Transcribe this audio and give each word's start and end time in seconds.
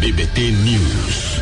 BBT 0.00 0.56
News. 0.64 1.39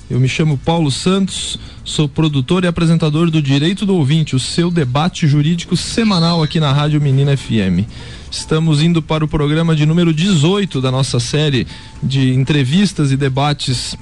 Eu 0.10 0.20
me 0.20 0.28
chamo 0.28 0.58
Paulo 0.58 0.90
Santos, 0.90 1.60
sou 1.86 2.10
produtor 2.10 2.64
e 2.64 2.68
apresentador 2.68 3.30
do 3.30 3.40
Direito 3.44 3.86
do 3.86 3.96
Ouvinte, 3.96 4.36
o 4.36 4.40
seu 4.40 4.72
debate 4.72 5.28
jurídico 5.28 5.78
semanal 5.78 6.42
aqui 6.42 6.60
na 6.60 6.74
Rádio 6.74 7.00
Menina 7.00 7.38
FM. 7.38 7.86
Estamos 8.32 8.82
indo 8.82 9.04
para 9.04 9.24
o 9.24 9.28
programa 9.28 9.76
de 9.76 9.86
número 9.86 10.12
18 10.12 10.82
da 10.82 10.90
nossa 10.90 11.20
série 11.20 11.68
de 12.02 12.34
entrevistas 12.34 13.12
e 13.12 13.18
debates 13.18 13.96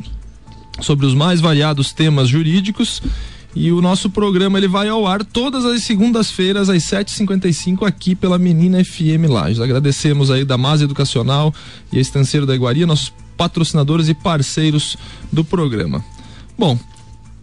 sobre 0.80 1.06
os 1.06 1.14
mais 1.14 1.42
variados 1.42 1.92
temas 1.92 2.30
jurídicos 2.30 3.02
e 3.56 3.72
o 3.72 3.82
nosso 3.82 4.10
programa 4.10 4.58
ele 4.58 4.68
vai 4.68 4.88
ao 4.88 5.08
ar 5.08 5.24
todas 5.24 5.66
as 5.66 5.84
segundas-feiras 5.84 6.70
às 6.70 6.84
7h55 6.84 7.88
aqui 7.88 8.14
pela 8.16 8.38
Menina 8.38 8.84
FM 8.84 9.30
Lages. 9.30 9.60
Agradecemos 9.60 10.30
aí 10.30 10.46
da 10.46 10.58
Mas 10.58 10.82
Educacional 10.82 11.54
e 11.92 11.98
a 11.98 12.02
Estanceiro 12.02 12.46
da 12.46 12.54
Iguaria, 12.56 12.86
nossos 12.86 13.12
patrocinadores 13.36 14.10
e 14.10 14.14
parceiros 14.14 14.98
do 15.32 15.44
programa. 15.44 16.04
Bom, 16.58 16.78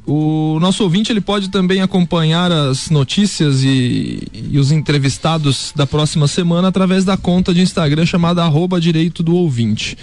o 0.07 0.59
nosso 0.61 0.83
ouvinte 0.83 1.11
ele 1.11 1.21
pode 1.21 1.49
também 1.49 1.81
acompanhar 1.81 2.53
as 2.53 2.91
notícias 2.91 3.63
e, 3.65 4.23
e, 4.33 4.59
os 4.59 4.71
entrevistados 4.71 5.73
da 5.75 5.87
próxima 5.87 6.29
semana 6.29 6.69
através 6.69 7.05
da 7.05 7.17
conta 7.17 7.55
de 7.55 7.63
Instagram 7.63 8.05
chamada 8.05 8.45
arroba 8.45 8.81
direito 8.81 9.23
do 9.23 9.35
ouvinte. 9.35 9.97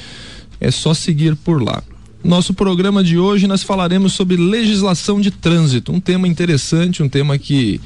É 0.59 0.71
só 0.71 0.93
seguir 0.93 1.35
por 1.35 1.61
lá. 1.61 1.83
Nosso 2.23 2.53
programa 2.53 3.03
de 3.03 3.17
hoje 3.17 3.47
nós 3.47 3.63
falaremos 3.63 4.13
sobre 4.13 4.37
legislação 4.37 5.19
de 5.19 5.31
trânsito, 5.31 5.91
um 5.91 5.99
tema 5.99 6.27
interessante, 6.27 7.01
um 7.01 7.09
tema 7.09 7.37
que 7.37 7.81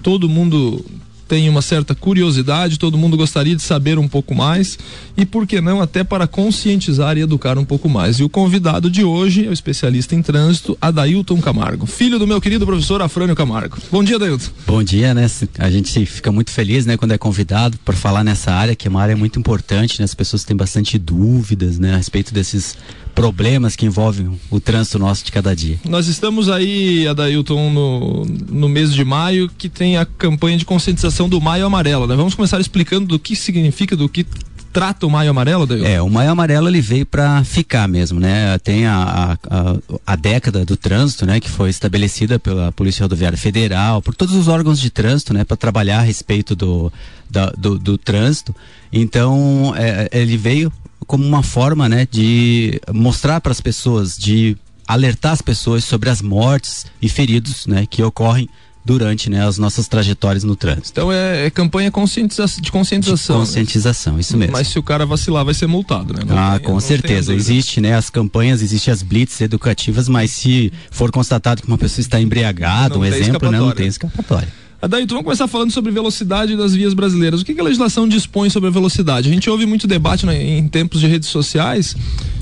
todo 0.00 0.28
mundo 0.28 0.84
tem 1.26 1.48
uma 1.48 1.60
certa 1.60 1.94
curiosidade, 1.94 2.78
todo 2.78 2.96
mundo 2.96 3.16
gostaria 3.16 3.54
de 3.54 3.62
saber 3.62 3.98
um 3.98 4.08
pouco 4.08 4.34
mais 4.34 4.78
e 5.20 5.26
por 5.26 5.46
que 5.46 5.60
não 5.60 5.82
até 5.82 6.02
para 6.02 6.26
conscientizar 6.26 7.18
e 7.18 7.20
educar 7.20 7.58
um 7.58 7.64
pouco 7.64 7.90
mais. 7.90 8.18
E 8.18 8.24
o 8.24 8.28
convidado 8.28 8.90
de 8.90 9.04
hoje 9.04 9.44
é 9.44 9.50
o 9.50 9.52
especialista 9.52 10.14
em 10.14 10.22
trânsito, 10.22 10.78
Adailton 10.80 11.40
Camargo, 11.42 11.84
filho 11.84 12.18
do 12.18 12.26
meu 12.26 12.40
querido 12.40 12.64
professor 12.64 13.02
Afrânio 13.02 13.36
Camargo. 13.36 13.76
Bom 13.92 14.02
dia, 14.02 14.16
Adailton. 14.16 14.50
Bom 14.66 14.82
dia, 14.82 15.12
né? 15.12 15.30
A 15.58 15.70
gente 15.70 16.06
fica 16.06 16.32
muito 16.32 16.50
feliz, 16.50 16.86
né, 16.86 16.96
quando 16.96 17.12
é 17.12 17.18
convidado 17.18 17.78
para 17.84 17.94
falar 17.94 18.24
nessa 18.24 18.50
área, 18.50 18.74
que 18.74 18.88
é 18.88 18.90
uma 18.90 19.02
área 19.02 19.14
muito 19.14 19.38
importante, 19.38 19.98
né? 19.98 20.06
As 20.06 20.14
pessoas 20.14 20.42
têm 20.42 20.56
bastante 20.56 20.98
dúvidas, 20.98 21.78
né, 21.78 21.92
a 21.92 21.96
respeito 21.98 22.32
desses 22.32 22.78
problemas 23.14 23.76
que 23.76 23.84
envolvem 23.84 24.40
o 24.50 24.60
trânsito 24.60 24.98
nosso 24.98 25.24
de 25.24 25.32
cada 25.32 25.54
dia. 25.54 25.78
Nós 25.86 26.06
estamos 26.06 26.48
aí, 26.48 27.06
Adailton, 27.06 27.70
no, 27.70 28.24
no 28.24 28.68
mês 28.68 28.94
de 28.94 29.04
maio, 29.04 29.50
que 29.58 29.68
tem 29.68 29.96
a 29.98 30.06
campanha 30.06 30.56
de 30.56 30.64
conscientização 30.64 31.28
do 31.28 31.40
Maio 31.40 31.66
Amarelo, 31.66 32.06
né? 32.06 32.16
Vamos 32.16 32.34
começar 32.34 32.60
explicando 32.60 33.06
do 33.06 33.18
que 33.18 33.36
significa, 33.36 33.94
do 33.96 34.08
que 34.08 34.24
trata 34.72 35.06
o 35.06 35.10
Maio 35.10 35.30
Amarelo, 35.30 35.66
Daí? 35.66 35.84
É, 35.84 36.02
o 36.02 36.08
Maio 36.08 36.30
Amarelo 36.30 36.68
ele 36.68 36.80
veio 36.80 37.06
para 37.06 37.42
ficar 37.44 37.88
mesmo, 37.88 38.18
né? 38.20 38.58
Tem 38.58 38.86
a, 38.86 39.36
a, 39.48 39.76
a, 40.06 40.16
década 40.16 40.64
do 40.64 40.76
trânsito, 40.76 41.26
né? 41.26 41.40
Que 41.40 41.50
foi 41.50 41.70
estabelecida 41.70 42.38
pela 42.38 42.72
Polícia 42.72 43.02
Rodoviária 43.02 43.38
Federal, 43.38 44.00
por 44.00 44.14
todos 44.14 44.34
os 44.34 44.48
órgãos 44.48 44.80
de 44.80 44.90
trânsito, 44.90 45.34
né? 45.34 45.44
Para 45.44 45.56
trabalhar 45.56 45.98
a 45.98 46.02
respeito 46.02 46.54
do, 46.54 46.92
da, 47.28 47.50
do, 47.50 47.78
do, 47.78 47.98
trânsito. 47.98 48.54
Então, 48.92 49.74
é, 49.76 50.08
ele 50.12 50.36
veio 50.36 50.72
como 51.06 51.24
uma 51.24 51.42
forma, 51.42 51.88
né? 51.88 52.06
De 52.10 52.80
mostrar 52.92 53.40
para 53.40 53.52
as 53.52 53.60
pessoas, 53.60 54.16
de 54.16 54.56
alertar 54.86 55.32
as 55.32 55.42
pessoas 55.42 55.84
sobre 55.84 56.10
as 56.10 56.20
mortes 56.20 56.86
e 57.00 57.08
feridos, 57.08 57.66
né? 57.66 57.86
Que 57.86 58.02
ocorrem 58.02 58.48
durante 58.84 59.28
né, 59.28 59.46
as 59.46 59.58
nossas 59.58 59.86
trajetórias 59.86 60.44
no 60.44 60.56
trânsito. 60.56 60.90
Então 60.92 61.12
é, 61.12 61.46
é 61.46 61.50
campanha 61.50 61.90
conscientiza 61.90 62.46
de 62.60 62.72
conscientização. 62.72 63.36
De 63.36 63.46
conscientização, 63.46 64.14
né? 64.14 64.20
isso 64.20 64.36
mesmo. 64.36 64.52
Mas 64.52 64.68
se 64.68 64.78
o 64.78 64.82
cara 64.82 65.04
vacilar, 65.04 65.44
vai 65.44 65.54
ser 65.54 65.66
multado, 65.66 66.14
né? 66.14 66.22
Não 66.26 66.38
ah, 66.38 66.58
tem, 66.58 66.66
com 66.66 66.80
certeza. 66.80 67.34
Existe, 67.34 67.80
né? 67.80 67.94
As 67.94 68.10
campanhas, 68.10 68.62
existem 68.62 68.92
as 68.92 69.02
blitz 69.02 69.40
educativas, 69.40 70.08
mas 70.08 70.30
se 70.30 70.72
for 70.90 71.10
constatado 71.10 71.62
que 71.62 71.68
uma 71.68 71.78
pessoa 71.78 72.00
está 72.00 72.20
embriagada, 72.20 72.98
um 72.98 73.04
exemplo, 73.04 73.50
né, 73.50 73.58
não 73.58 73.72
tem 73.72 73.86
escapatória. 73.86 74.48
Adair, 74.82 75.06
vamos 75.06 75.24
começar 75.24 75.46
falando 75.46 75.70
sobre 75.70 75.92
velocidade 75.92 76.56
das 76.56 76.74
vias 76.74 76.94
brasileiras. 76.94 77.42
O 77.42 77.44
que, 77.44 77.54
que 77.54 77.60
a 77.60 77.64
legislação 77.64 78.08
dispõe 78.08 78.48
sobre 78.48 78.68
a 78.68 78.72
velocidade? 78.72 79.28
A 79.28 79.32
gente 79.32 79.50
ouve 79.50 79.66
muito 79.66 79.86
debate 79.86 80.24
né, 80.24 80.42
em 80.42 80.66
tempos 80.68 81.00
de 81.00 81.06
redes 81.06 81.28
sociais 81.28 81.94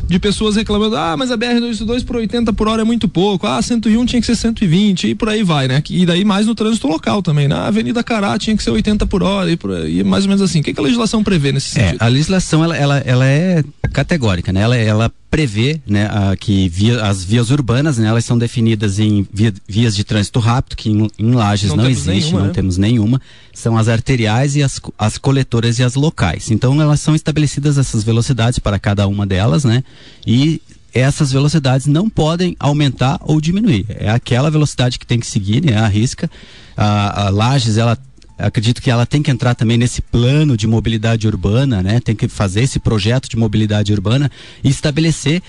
de 0.06 0.18
pessoas 0.18 0.56
reclamando, 0.56 0.96
ah, 0.96 1.16
mas 1.18 1.30
a 1.30 1.36
BR-282 1.36 2.04
por 2.04 2.16
80 2.16 2.52
por 2.54 2.66
hora 2.66 2.80
é 2.80 2.84
muito 2.84 3.06
pouco, 3.08 3.46
ah, 3.46 3.60
101 3.60 4.06
tinha 4.06 4.20
que 4.20 4.26
ser 4.26 4.36
120 4.36 5.08
e 5.08 5.14
por 5.14 5.28
aí 5.28 5.42
vai, 5.42 5.68
né? 5.68 5.82
E 5.90 6.06
daí 6.06 6.24
mais 6.24 6.46
no 6.46 6.54
trânsito 6.54 6.88
local 6.88 7.20
também, 7.20 7.46
né? 7.46 7.54
A 7.54 7.66
Avenida 7.66 8.02
Cará 8.02 8.38
tinha 8.38 8.56
que 8.56 8.62
ser 8.62 8.70
80 8.70 9.04
por 9.06 9.22
hora 9.22 9.50
e, 9.50 9.56
por 9.56 9.70
aí, 9.70 10.02
mais 10.02 10.24
ou 10.24 10.28
menos 10.28 10.40
assim. 10.40 10.60
O 10.60 10.62
que, 10.62 10.72
que 10.72 10.80
a 10.80 10.82
legislação 10.82 11.22
prevê 11.22 11.52
nesse 11.52 11.78
é, 11.78 11.84
sentido? 11.84 12.02
A 12.02 12.08
legislação, 12.08 12.64
ela, 12.64 12.74
ela, 12.74 12.98
ela 12.98 13.26
é 13.26 13.62
categórica, 13.92 14.50
né? 14.50 14.62
Ela, 14.62 14.76
ela 14.76 15.12
prevê 15.30 15.80
né, 15.86 16.06
a, 16.06 16.36
que 16.36 16.68
via, 16.68 17.04
as 17.04 17.22
vias 17.22 17.50
urbanas, 17.50 17.98
né, 17.98 18.08
elas 18.08 18.24
são 18.24 18.38
definidas 18.38 18.98
em 18.98 19.26
via, 19.32 19.52
vias 19.66 19.94
de 19.94 20.04
trânsito 20.04 20.38
rápido, 20.38 20.76
que 20.76 20.90
em, 20.90 21.10
em 21.18 21.32
Lages 21.32 21.70
não, 21.70 21.76
não 21.76 21.90
existe, 21.90 22.08
nenhuma, 22.08 22.40
não 22.40 22.46
né? 22.46 22.52
temos 22.52 22.76
nenhuma. 22.78 23.20
São 23.52 23.76
as 23.76 23.88
arteriais 23.88 24.56
e 24.56 24.62
as, 24.62 24.80
as 24.98 25.18
coletoras 25.18 25.78
e 25.78 25.82
as 25.82 25.94
locais. 25.94 26.50
Então 26.50 26.80
elas 26.80 27.00
são 27.00 27.14
estabelecidas 27.14 27.76
essas 27.76 28.02
velocidades 28.02 28.58
para 28.58 28.78
cada 28.78 29.06
uma 29.06 29.26
delas, 29.26 29.64
né? 29.64 29.82
E 30.26 30.60
essas 30.94 31.30
velocidades 31.30 31.86
não 31.86 32.08
podem 32.08 32.56
aumentar 32.58 33.18
ou 33.22 33.40
diminuir. 33.40 33.86
É 33.88 34.10
aquela 34.10 34.50
velocidade 34.50 34.98
que 34.98 35.06
tem 35.06 35.20
que 35.20 35.26
seguir, 35.26 35.62
né? 35.62 35.76
A 35.76 35.86
risca. 35.86 36.30
A, 36.76 37.26
a 37.26 37.30
Lages, 37.30 37.76
ela 37.76 37.98
acredito 38.38 38.80
que 38.80 38.90
ela 38.90 39.04
tem 39.04 39.22
que 39.22 39.30
entrar 39.30 39.54
também 39.54 39.76
nesse 39.76 40.00
plano 40.00 40.56
de 40.56 40.66
mobilidade 40.66 41.26
urbana, 41.26 41.82
né? 41.82 42.00
Tem 42.00 42.14
que 42.14 42.28
fazer 42.28 42.62
esse 42.62 42.78
projeto 42.78 43.28
de 43.28 43.36
mobilidade 43.36 43.92
urbana 43.92 44.30
e 44.62 44.68
estabelecer 44.68 45.42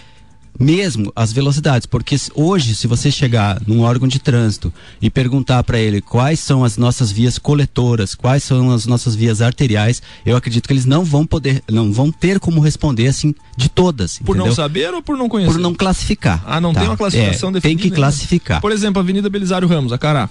mesmo 0.59 1.11
as 1.16 1.31
velocidades, 1.31 1.85
porque 1.85 2.17
hoje 2.35 2.75
se 2.75 2.85
você 2.85 3.09
chegar 3.09 3.61
num 3.66 3.81
órgão 3.81 4.07
de 4.07 4.19
trânsito 4.19 4.73
e 5.01 5.09
perguntar 5.09 5.63
para 5.63 5.79
ele 5.79 6.01
quais 6.01 6.39
são 6.39 6.63
as 6.63 6.77
nossas 6.77 7.11
vias 7.11 7.38
coletoras, 7.38 8.13
quais 8.13 8.44
são 8.44 8.72
as 8.72 8.85
nossas 8.85 9.16
vias 9.16 9.41
arteriais, 9.41 10.01
eu 10.25 10.35
acredito 10.35 10.67
que 10.67 10.73
eles 10.73 10.85
não 10.85 11.03
vão 11.03 11.25
poder, 11.25 11.63
não 11.69 11.91
vão 11.94 12.11
ter 12.11 12.39
como 12.39 12.59
responder 12.59 13.07
assim 13.07 13.33
de 13.56 13.69
todas. 13.69 14.19
Por 14.19 14.35
entendeu? 14.35 14.47
não 14.47 14.56
saber 14.56 14.94
ou 14.94 15.01
por 15.01 15.17
não 15.17 15.29
conhecer? 15.29 15.53
Por 15.53 15.59
não 15.59 15.73
classificar. 15.73 16.44
Ah, 16.45 16.59
não 16.59 16.73
tá? 16.73 16.81
tem 16.81 16.89
uma 16.89 16.97
classificação 16.97 17.50
é, 17.50 17.53
definida. 17.53 17.81
Tem 17.81 17.89
que 17.89 17.95
classificar. 17.95 18.59
Por 18.59 18.71
exemplo, 18.71 19.00
Avenida 19.00 19.29
Belisário 19.29 19.67
Ramos, 19.67 19.94
a 19.94 19.97
Cará. 19.97 20.29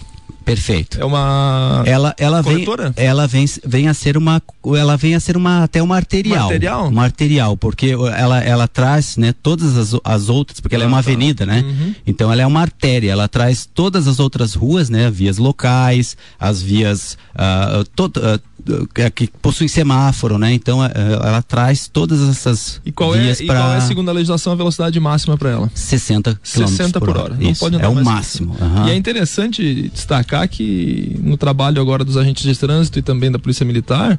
Perfeito. 0.49 1.01
É 1.01 1.05
uma 1.05 1.83
ela 1.87 2.15
ela 2.19 2.43
corretora? 2.43 2.93
vem 2.97 3.07
ela 3.07 3.27
vem, 3.27 3.45
vem 3.65 3.89
a 3.89 3.95
ser 3.95 4.17
uma 4.17 4.43
ela 4.77 4.97
vem 4.97 5.15
a 5.15 5.21
ser 5.21 5.37
uma 5.37 5.65
até 5.65 5.83
uma 5.83 5.97
arterial. 5.97 6.37
Uma 6.37 6.45
arterial? 6.45 6.89
Uma 6.89 7.05
arterial, 7.05 7.57
porque 7.57 7.95
ela 8.17 8.43
ela 8.43 8.69
traz, 8.69 9.17
né, 9.17 9.35
todas 9.43 9.77
as, 9.77 9.95
as 10.05 10.29
outras, 10.29 10.61
porque 10.61 10.75
ela 10.75 10.85
é 10.85 10.87
uma 10.87 10.99
ah, 10.99 11.03
tá. 11.03 11.11
avenida, 11.11 11.47
né? 11.47 11.65
Uhum. 11.67 11.95
Então 12.07 12.33
ela 12.33 12.43
é 12.43 12.47
uma 12.47 12.61
artéria, 12.61 13.13
ela 13.13 13.29
traz 13.29 13.67
todas 13.67 14.07
as 14.09 14.19
outras 14.19 14.55
ruas, 14.55 14.89
né, 14.89 15.11
vias 15.11 15.39
locais, 15.39 16.17
as 16.39 16.63
vias 16.63 17.17
uh, 17.35 17.85
todo, 17.95 18.19
uh, 18.19 18.41
que 19.15 19.29
possuem 19.41 19.69
semáforo, 19.69 20.39
né? 20.39 20.53
Então 20.53 20.85
ela, 20.85 20.93
ela 20.95 21.43
traz 21.43 21.89
todas 21.89 22.21
essas 22.29 22.81
e 22.85 22.93
qual 22.93 23.13
vias 23.13 23.41
é, 23.41 23.47
pra... 23.47 23.55
E 23.55 23.59
qual 23.59 23.73
é, 23.75 23.81
segundo 23.81 24.09
a 24.09 24.13
legislação, 24.13 24.53
a 24.53 24.57
velocidade 24.57 24.99
máxima 25.01 25.37
para 25.37 25.51
ela? 25.51 25.71
60 25.75 26.35
km 26.35 26.41
60 26.43 27.01
por, 27.01 27.11
hora. 27.11 27.21
hora. 27.21 27.37
Não 27.39 27.55
pode 27.55 27.77
andar 27.77 27.85
é 27.85 27.89
o 27.89 28.05
máximo. 28.05 28.57
Uhum. 28.61 28.87
E 28.87 28.91
é 28.91 28.97
interessante 28.97 29.91
destacar 29.93 30.38
que 30.47 31.17
no 31.23 31.37
trabalho 31.37 31.81
agora 31.81 32.05
dos 32.05 32.17
agentes 32.17 32.43
de 32.43 32.59
trânsito 32.59 32.99
e 32.99 33.03
também 33.03 33.31
da 33.31 33.39
Polícia 33.39 33.65
Militar, 33.65 34.19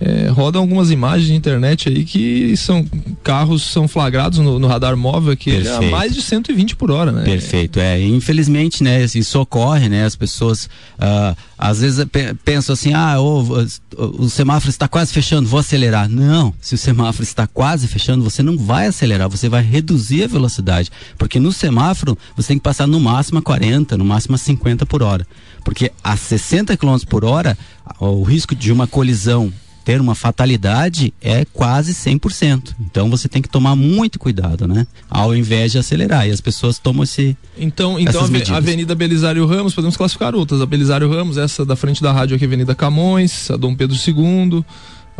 é, 0.00 0.28
rodam 0.28 0.62
algumas 0.62 0.90
imagens 0.90 1.26
de 1.26 1.34
internet 1.34 1.90
aí 1.90 2.04
que 2.06 2.56
são 2.56 2.86
carros 3.22 3.62
são 3.62 3.86
flagrados 3.86 4.38
no, 4.38 4.58
no 4.58 4.66
radar 4.66 4.96
móvel 4.96 5.36
que 5.36 5.50
é 5.50 5.70
a 5.70 5.82
mais 5.82 6.14
de 6.14 6.22
120 6.22 6.74
por 6.74 6.90
hora, 6.90 7.12
né? 7.12 7.22
Perfeito, 7.22 7.78
é. 7.78 8.00
Infelizmente, 8.00 8.82
né, 8.82 9.04
isso 9.04 9.38
ocorre, 9.38 9.90
né? 9.90 10.06
As 10.06 10.16
pessoas 10.16 10.64
uh, 10.64 11.36
às 11.58 11.82
vezes 11.82 12.06
pensam 12.42 12.72
assim, 12.72 12.94
ah, 12.94 13.20
o, 13.20 13.42
o, 13.42 14.24
o 14.24 14.30
semáforo 14.30 14.70
está 14.70 14.88
quase 14.88 15.12
fechando, 15.12 15.46
vou 15.46 15.60
acelerar. 15.60 16.08
Não, 16.08 16.54
se 16.62 16.74
o 16.74 16.78
semáforo 16.78 17.22
está 17.22 17.46
quase 17.46 17.86
fechando, 17.86 18.24
você 18.24 18.42
não 18.42 18.56
vai 18.56 18.86
acelerar, 18.86 19.28
você 19.28 19.50
vai 19.50 19.62
reduzir 19.62 20.24
a 20.24 20.26
velocidade, 20.26 20.90
porque 21.18 21.38
no 21.38 21.52
semáforo 21.52 22.16
você 22.34 22.48
tem 22.48 22.58
que 22.58 22.64
passar 22.64 22.86
no 22.86 22.98
máximo 22.98 23.38
a 23.38 23.42
40, 23.42 23.98
no 23.98 24.04
máximo 24.06 24.34
a 24.34 24.38
50 24.38 24.86
por 24.86 25.02
hora. 25.02 25.26
Porque 25.62 25.92
a 26.02 26.16
60 26.16 26.74
km 26.78 26.96
por 27.06 27.22
hora, 27.22 27.58
o 27.98 28.22
risco 28.22 28.54
de 28.54 28.72
uma 28.72 28.86
colisão 28.86 29.52
ter 29.84 30.00
uma 30.00 30.14
fatalidade 30.14 31.12
é 31.20 31.44
quase 31.44 31.92
100%. 31.94 32.74
Então 32.80 33.10
você 33.10 33.28
tem 33.28 33.40
que 33.40 33.48
tomar 33.48 33.74
muito 33.74 34.18
cuidado, 34.18 34.66
né? 34.66 34.86
Ao 35.08 35.34
invés 35.34 35.72
de 35.72 35.78
acelerar. 35.78 36.28
E 36.28 36.30
as 36.30 36.40
pessoas 36.40 36.78
tomam 36.78 37.04
esse. 37.04 37.36
Então, 37.58 37.98
então 37.98 38.22
a 38.22 38.56
Avenida 38.56 38.94
Belisário 38.94 39.46
Ramos, 39.46 39.74
podemos 39.74 39.96
classificar 39.96 40.34
outras. 40.34 40.60
A 40.60 40.66
Belisário 40.66 41.08
Ramos, 41.08 41.36
essa 41.36 41.64
da 41.64 41.76
frente 41.76 42.02
da 42.02 42.12
rádio 42.12 42.36
aqui, 42.36 42.44
Avenida 42.44 42.74
Camões, 42.74 43.50
a 43.50 43.56
Dom 43.56 43.74
Pedro 43.74 43.96
II 43.96 44.64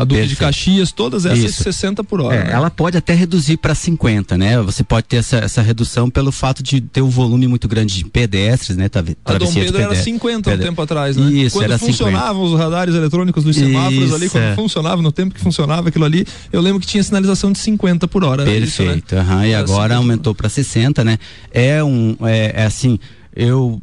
a 0.00 0.05
Duque 0.05 0.20
Perfeito. 0.20 0.29
de 0.31 0.37
Caxias, 0.37 0.93
todas 0.93 1.26
essas 1.26 1.44
Isso. 1.44 1.62
60 1.62 2.02
por 2.02 2.23
hora. 2.23 2.35
É, 2.35 2.44
né? 2.44 2.52
Ela 2.52 2.70
pode 2.70 2.97
até 2.97 3.12
reduzir 3.12 3.58
para 3.58 3.75
50, 3.75 4.38
né? 4.38 4.58
Você 4.62 4.82
pode 4.82 5.06
ter 5.06 5.17
essa, 5.17 5.37
essa 5.37 5.61
redução 5.61 6.08
pelo 6.08 6.32
fato 6.32 6.62
de 6.62 6.81
ter 6.81 7.02
um 7.02 7.11
volume 7.11 7.47
muito 7.47 7.69
grande 7.69 7.99
de 7.99 8.06
pedestres, 8.06 8.79
né? 8.79 8.88
Tá, 8.88 9.00
a 9.26 9.35
Dom 9.35 9.52
Pedro 9.52 9.79
era 9.79 9.94
50 9.94 10.50
há 10.50 10.55
um 10.55 10.58
tempo 10.58 10.81
atrás, 10.81 11.19
né? 11.19 11.31
Isso, 11.31 11.58
quando 11.58 11.79
funcionavam 11.79 12.44
50. 12.44 12.55
os 12.55 12.58
radares 12.58 12.94
eletrônicos 12.94 13.44
dos 13.44 13.55
semáforos 13.55 14.05
Isso, 14.05 14.14
ali, 14.14 14.31
quando 14.31 14.44
é. 14.44 14.55
funcionava, 14.55 15.02
no 15.02 15.12
tempo 15.12 15.35
que 15.35 15.41
funcionava 15.41 15.91
aquilo 15.91 16.06
ali, 16.06 16.26
eu 16.50 16.62
lembro 16.62 16.81
que 16.81 16.87
tinha 16.87 17.02
sinalização 17.02 17.52
de 17.52 17.58
50 17.58 18.08
por 18.08 18.25
hora. 18.25 18.43
Perfeito, 18.44 19.14
isso, 19.14 19.14
né? 19.17 19.23
uhum, 19.23 19.44
e 19.44 19.55
agora 19.55 19.94
50. 19.94 19.97
aumentou 19.97 20.35
para 20.35 20.49
60, 20.49 21.05
né? 21.05 21.19
É 21.52 21.85
um, 21.85 22.17
é, 22.23 22.62
é 22.62 22.64
assim, 22.64 22.99
eu 23.37 23.79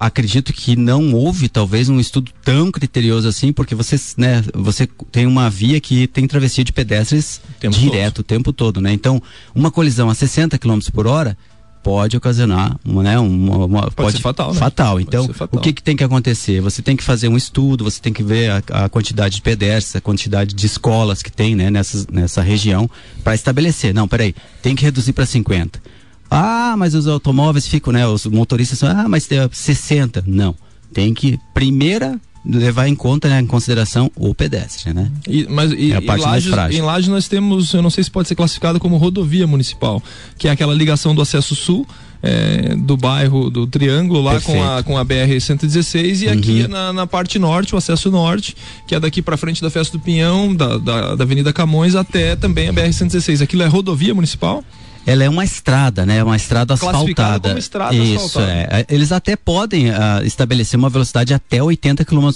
acredito 0.00 0.50
que 0.50 0.74
não 0.74 1.12
houve 1.12 1.46
talvez 1.46 1.90
um 1.90 2.00
estudo 2.00 2.32
tão 2.42 2.72
criterioso 2.72 3.28
assim, 3.28 3.52
porque 3.52 3.74
você, 3.74 4.00
né, 4.16 4.42
você 4.54 4.88
tem 5.12 5.26
uma 5.26 5.50
via 5.50 5.78
que 5.78 6.06
tem 6.06 6.26
travessia 6.26 6.64
de 6.64 6.72
pedestres 6.72 7.42
direto 7.70 8.14
todo. 8.14 8.20
o 8.20 8.24
tempo 8.24 8.52
todo, 8.52 8.80
né? 8.80 8.92
Então, 8.94 9.22
uma 9.54 9.70
colisão 9.70 10.08
a 10.08 10.14
60 10.14 10.56
km 10.56 10.78
por 10.90 11.06
hora 11.06 11.36
pode 11.82 12.16
ocasionar 12.16 12.78
uma, 12.84 13.02
né, 13.02 13.18
uma, 13.18 13.64
uma 13.64 13.82
pode, 13.82 13.94
pode, 13.94 14.16
ser 14.16 14.22
fatal, 14.22 14.54
né? 14.54 14.58
fatal. 14.58 15.00
Então, 15.00 15.28
fatal. 15.28 15.60
o 15.60 15.62
que, 15.62 15.72
que 15.74 15.82
tem 15.82 15.94
que 15.94 16.04
acontecer? 16.04 16.62
Você 16.62 16.80
tem 16.80 16.96
que 16.96 17.04
fazer 17.04 17.28
um 17.28 17.36
estudo, 17.36 17.84
você 17.84 18.00
tem 18.00 18.12
que 18.12 18.22
ver 18.22 18.50
a, 18.50 18.84
a 18.84 18.88
quantidade 18.88 19.36
de 19.36 19.42
pedestres, 19.42 19.96
a 19.96 20.00
quantidade 20.00 20.54
de 20.54 20.66
escolas 20.66 21.22
que 21.22 21.30
tem, 21.30 21.54
né, 21.54 21.70
nessa, 21.70 22.06
nessa 22.10 22.40
região 22.40 22.88
para 23.22 23.34
estabelecer. 23.34 23.92
Não, 23.92 24.08
peraí, 24.08 24.34
tem 24.62 24.74
que 24.74 24.82
reduzir 24.82 25.12
para 25.12 25.26
50 25.26 25.99
ah, 26.30 26.74
mas 26.78 26.94
os 26.94 27.06
automóveis 27.06 27.66
ficam, 27.66 27.92
né? 27.92 28.06
Os 28.06 28.26
motoristas 28.26 28.78
são, 28.78 28.88
ah, 28.88 29.08
mas 29.08 29.26
tem 29.26 29.38
60. 29.50 30.24
Não. 30.26 30.54
Tem 30.92 31.12
que, 31.12 31.38
primeira, 31.52 32.20
levar 32.44 32.88
em 32.88 32.94
conta, 32.94 33.28
né, 33.28 33.40
em 33.40 33.46
consideração 33.46 34.10
o 34.16 34.34
pedestre, 34.34 34.92
né? 34.92 35.10
E, 35.28 35.46
mas 35.48 35.72
e, 35.72 35.92
é 35.92 35.96
a 35.96 36.02
parte 36.02 36.24
em, 36.24 36.26
Lages, 36.26 36.78
em 36.78 36.82
Lages 36.82 37.08
nós 37.08 37.28
temos, 37.28 37.74
eu 37.74 37.82
não 37.82 37.90
sei 37.90 38.02
se 38.02 38.10
pode 38.10 38.28
ser 38.28 38.34
classificado 38.34 38.80
como 38.80 38.96
rodovia 38.96 39.46
municipal, 39.46 40.02
que 40.38 40.48
é 40.48 40.50
aquela 40.50 40.74
ligação 40.74 41.14
do 41.14 41.20
acesso 41.20 41.54
sul 41.54 41.86
é, 42.22 42.74
do 42.76 42.96
bairro 42.96 43.50
do 43.50 43.66
Triângulo 43.66 44.22
lá 44.22 44.40
com 44.40 44.62
a, 44.62 44.82
com 44.82 44.98
a 44.98 45.04
BR-116 45.04 46.22
e 46.22 46.26
uhum. 46.26 46.32
aqui 46.32 46.68
na, 46.68 46.92
na, 46.92 47.06
parte 47.06 47.38
norte, 47.38 47.74
o 47.74 47.78
acesso 47.78 48.10
norte, 48.10 48.56
que 48.86 48.94
é 48.94 49.00
daqui 49.00 49.22
para 49.22 49.36
frente 49.36 49.62
da 49.62 49.70
Festa 49.70 49.96
do 49.96 50.02
Pinhão, 50.02 50.54
da, 50.54 50.76
da, 50.78 51.14
da 51.14 51.24
Avenida 51.24 51.52
Camões 51.52 51.94
até 51.94 52.36
também 52.36 52.68
a 52.68 52.72
BR-116. 52.72 53.42
Aquilo 53.42 53.62
é 53.62 53.66
rodovia 53.66 54.14
municipal? 54.14 54.62
Ela 55.06 55.24
é 55.24 55.28
uma 55.28 55.44
estrada, 55.44 56.04
né? 56.04 56.22
Uma 56.22 56.36
estrada 56.36 56.74
asfaltada. 56.74 57.48
Como 57.48 57.58
estrada 57.58 57.94
Isso, 57.94 58.38
asfaltada. 58.38 58.52
é. 58.52 58.86
Eles 58.88 59.12
até 59.12 59.34
podem 59.36 59.90
uh, 59.90 59.94
estabelecer 60.24 60.78
uma 60.78 60.90
velocidade 60.90 61.32
até 61.32 61.62
80 61.62 62.04
km, 62.04 62.30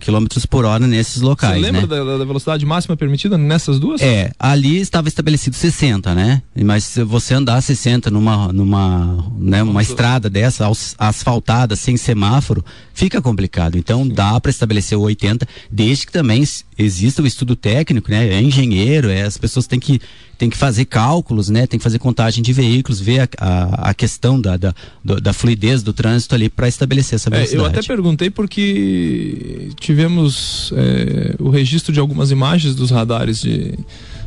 quilômetros 0.00 0.44
por 0.44 0.64
hora 0.64 0.86
nesses 0.86 1.22
locais. 1.22 1.60
Você 1.60 1.70
lembra 1.70 1.82
né? 1.82 1.86
da, 1.86 2.18
da, 2.18 2.24
velocidade 2.24 2.66
máxima 2.66 2.96
permitida 2.96 3.38
nessas 3.38 3.78
duas? 3.78 4.00
É, 4.00 4.30
ali 4.38 4.78
estava 4.78 5.08
estabelecido 5.08 5.56
60, 5.56 6.14
né? 6.14 6.42
Mas 6.64 6.84
se 6.84 7.04
você 7.04 7.34
andar 7.34 7.60
60 7.60 8.10
numa, 8.10 8.52
numa 8.52 9.24
né, 9.38 9.62
uma 9.62 9.82
estrada 9.82 10.28
dessa, 10.28 10.70
asfaltada, 10.98 11.76
sem 11.76 11.96
semáforo, 11.96 12.64
fica 12.92 13.22
complicado. 13.22 13.78
Então 13.78 14.04
Sim. 14.04 14.10
dá 14.10 14.40
para 14.40 14.50
estabelecer 14.50 14.98
o 14.98 15.02
80, 15.02 15.46
desde 15.70 16.06
que 16.06 16.12
também 16.12 16.42
exista 16.76 17.22
o 17.22 17.26
estudo 17.26 17.54
técnico, 17.54 18.10
né? 18.10 18.28
É 18.28 18.40
engenheiro, 18.40 19.08
é, 19.08 19.22
as 19.22 19.36
pessoas 19.38 19.66
têm 19.66 19.78
que 19.78 20.00
tem 20.42 20.50
que 20.50 20.56
fazer 20.56 20.86
cálculos, 20.86 21.48
né? 21.48 21.68
Tem 21.68 21.78
que 21.78 21.84
fazer 21.84 22.00
contagem 22.00 22.42
de 22.42 22.52
veículos, 22.52 22.98
ver 23.00 23.20
a, 23.20 23.28
a, 23.38 23.90
a 23.90 23.94
questão 23.94 24.40
da, 24.40 24.56
da, 24.56 24.74
da, 25.04 25.32
fluidez 25.32 25.84
do 25.84 25.92
trânsito 25.92 26.34
ali 26.34 26.48
para 26.48 26.66
estabelecer 26.66 27.14
essa 27.14 27.30
velocidade. 27.30 27.62
É, 27.62 27.64
eu 27.64 27.64
até 27.64 27.80
perguntei 27.80 28.28
porque 28.28 29.68
tivemos 29.78 30.72
é, 30.76 31.36
o 31.38 31.48
registro 31.48 31.92
de 31.92 32.00
algumas 32.00 32.32
imagens 32.32 32.74
dos 32.74 32.90
radares 32.90 33.40
de 33.40 33.78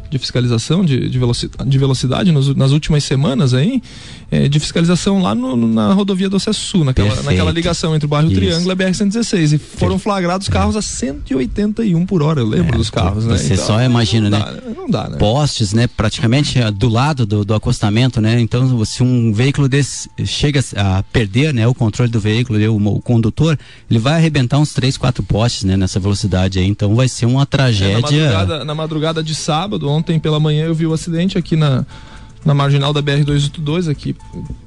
de 0.09 0.19
fiscalização 0.19 0.85
de, 0.85 1.09
de 1.09 1.19
velocidade, 1.19 1.69
de 1.69 1.77
velocidade 1.77 2.31
nos, 2.31 2.55
nas 2.55 2.71
últimas 2.71 3.03
semanas 3.03 3.53
aí, 3.53 3.81
é, 4.31 4.47
de 4.47 4.59
fiscalização 4.59 5.21
lá 5.21 5.35
no, 5.35 5.55
na 5.55 5.93
rodovia 5.93 6.29
do 6.29 6.37
Acesso 6.37 6.59
Sul, 6.59 6.83
naquela, 6.83 7.21
naquela 7.23 7.51
ligação 7.51 7.95
entre 7.95 8.05
o 8.05 8.09
bairro 8.09 8.27
Isso. 8.27 8.39
Triângulo 8.39 8.69
e 8.69 8.73
a 8.73 8.75
BR-116. 8.75 9.53
E 9.53 9.57
foram 9.57 9.99
flagrados 9.99 10.49
carros 10.49 10.75
a 10.75 10.81
181 10.81 12.05
por 12.05 12.21
hora, 12.21 12.41
eu 12.41 12.47
lembro 12.47 12.75
é, 12.75 12.77
dos 12.77 12.89
carros, 12.89 13.25
né? 13.25 13.37
Você 13.37 13.53
então, 13.53 13.65
só 13.65 13.81
imagina, 13.81 14.29
não 14.29 14.39
né? 14.39 14.45
Dá, 14.45 14.71
não 14.71 14.89
dá, 14.89 15.09
né? 15.09 15.17
Postes, 15.17 15.73
né? 15.73 15.87
Praticamente 15.87 16.59
é, 16.59 16.71
do 16.71 16.89
lado 16.89 17.25
do, 17.25 17.45
do 17.45 17.53
acostamento, 17.53 18.19
né? 18.19 18.39
Então, 18.39 18.83
se 18.85 19.03
um 19.03 19.31
veículo 19.31 19.67
desse 19.67 20.09
chega 20.25 20.63
a 20.75 21.03
perder, 21.03 21.53
né? 21.53 21.67
O 21.67 21.73
controle 21.73 22.11
do 22.11 22.19
veículo, 22.19 22.59
o, 22.71 22.95
o 22.95 23.01
condutor, 23.01 23.57
ele 23.89 23.99
vai 23.99 24.15
arrebentar 24.15 24.57
uns 24.57 24.73
três, 24.73 24.97
quatro 24.97 25.23
postes, 25.23 25.63
né? 25.63 25.77
Nessa 25.77 25.99
velocidade 25.99 26.59
aí. 26.59 26.67
Então, 26.67 26.95
vai 26.95 27.07
ser 27.07 27.25
uma 27.25 27.45
tragédia. 27.45 27.95
É, 28.15 28.25
na, 28.25 28.37
madrugada, 28.37 28.65
na 28.65 28.75
madrugada 28.75 29.23
de 29.23 29.35
sábado, 29.35 29.89
ontem 29.89 30.19
pela 30.19 30.39
manhã 30.39 30.65
eu 30.65 30.75
vi 30.75 30.85
o 30.85 30.93
acidente 30.93 31.37
aqui 31.37 31.55
na 31.55 31.85
na 32.45 32.53
marginal 32.53 32.93
da 32.93 33.01
BR-282, 33.01 33.89
aqui 33.89 34.15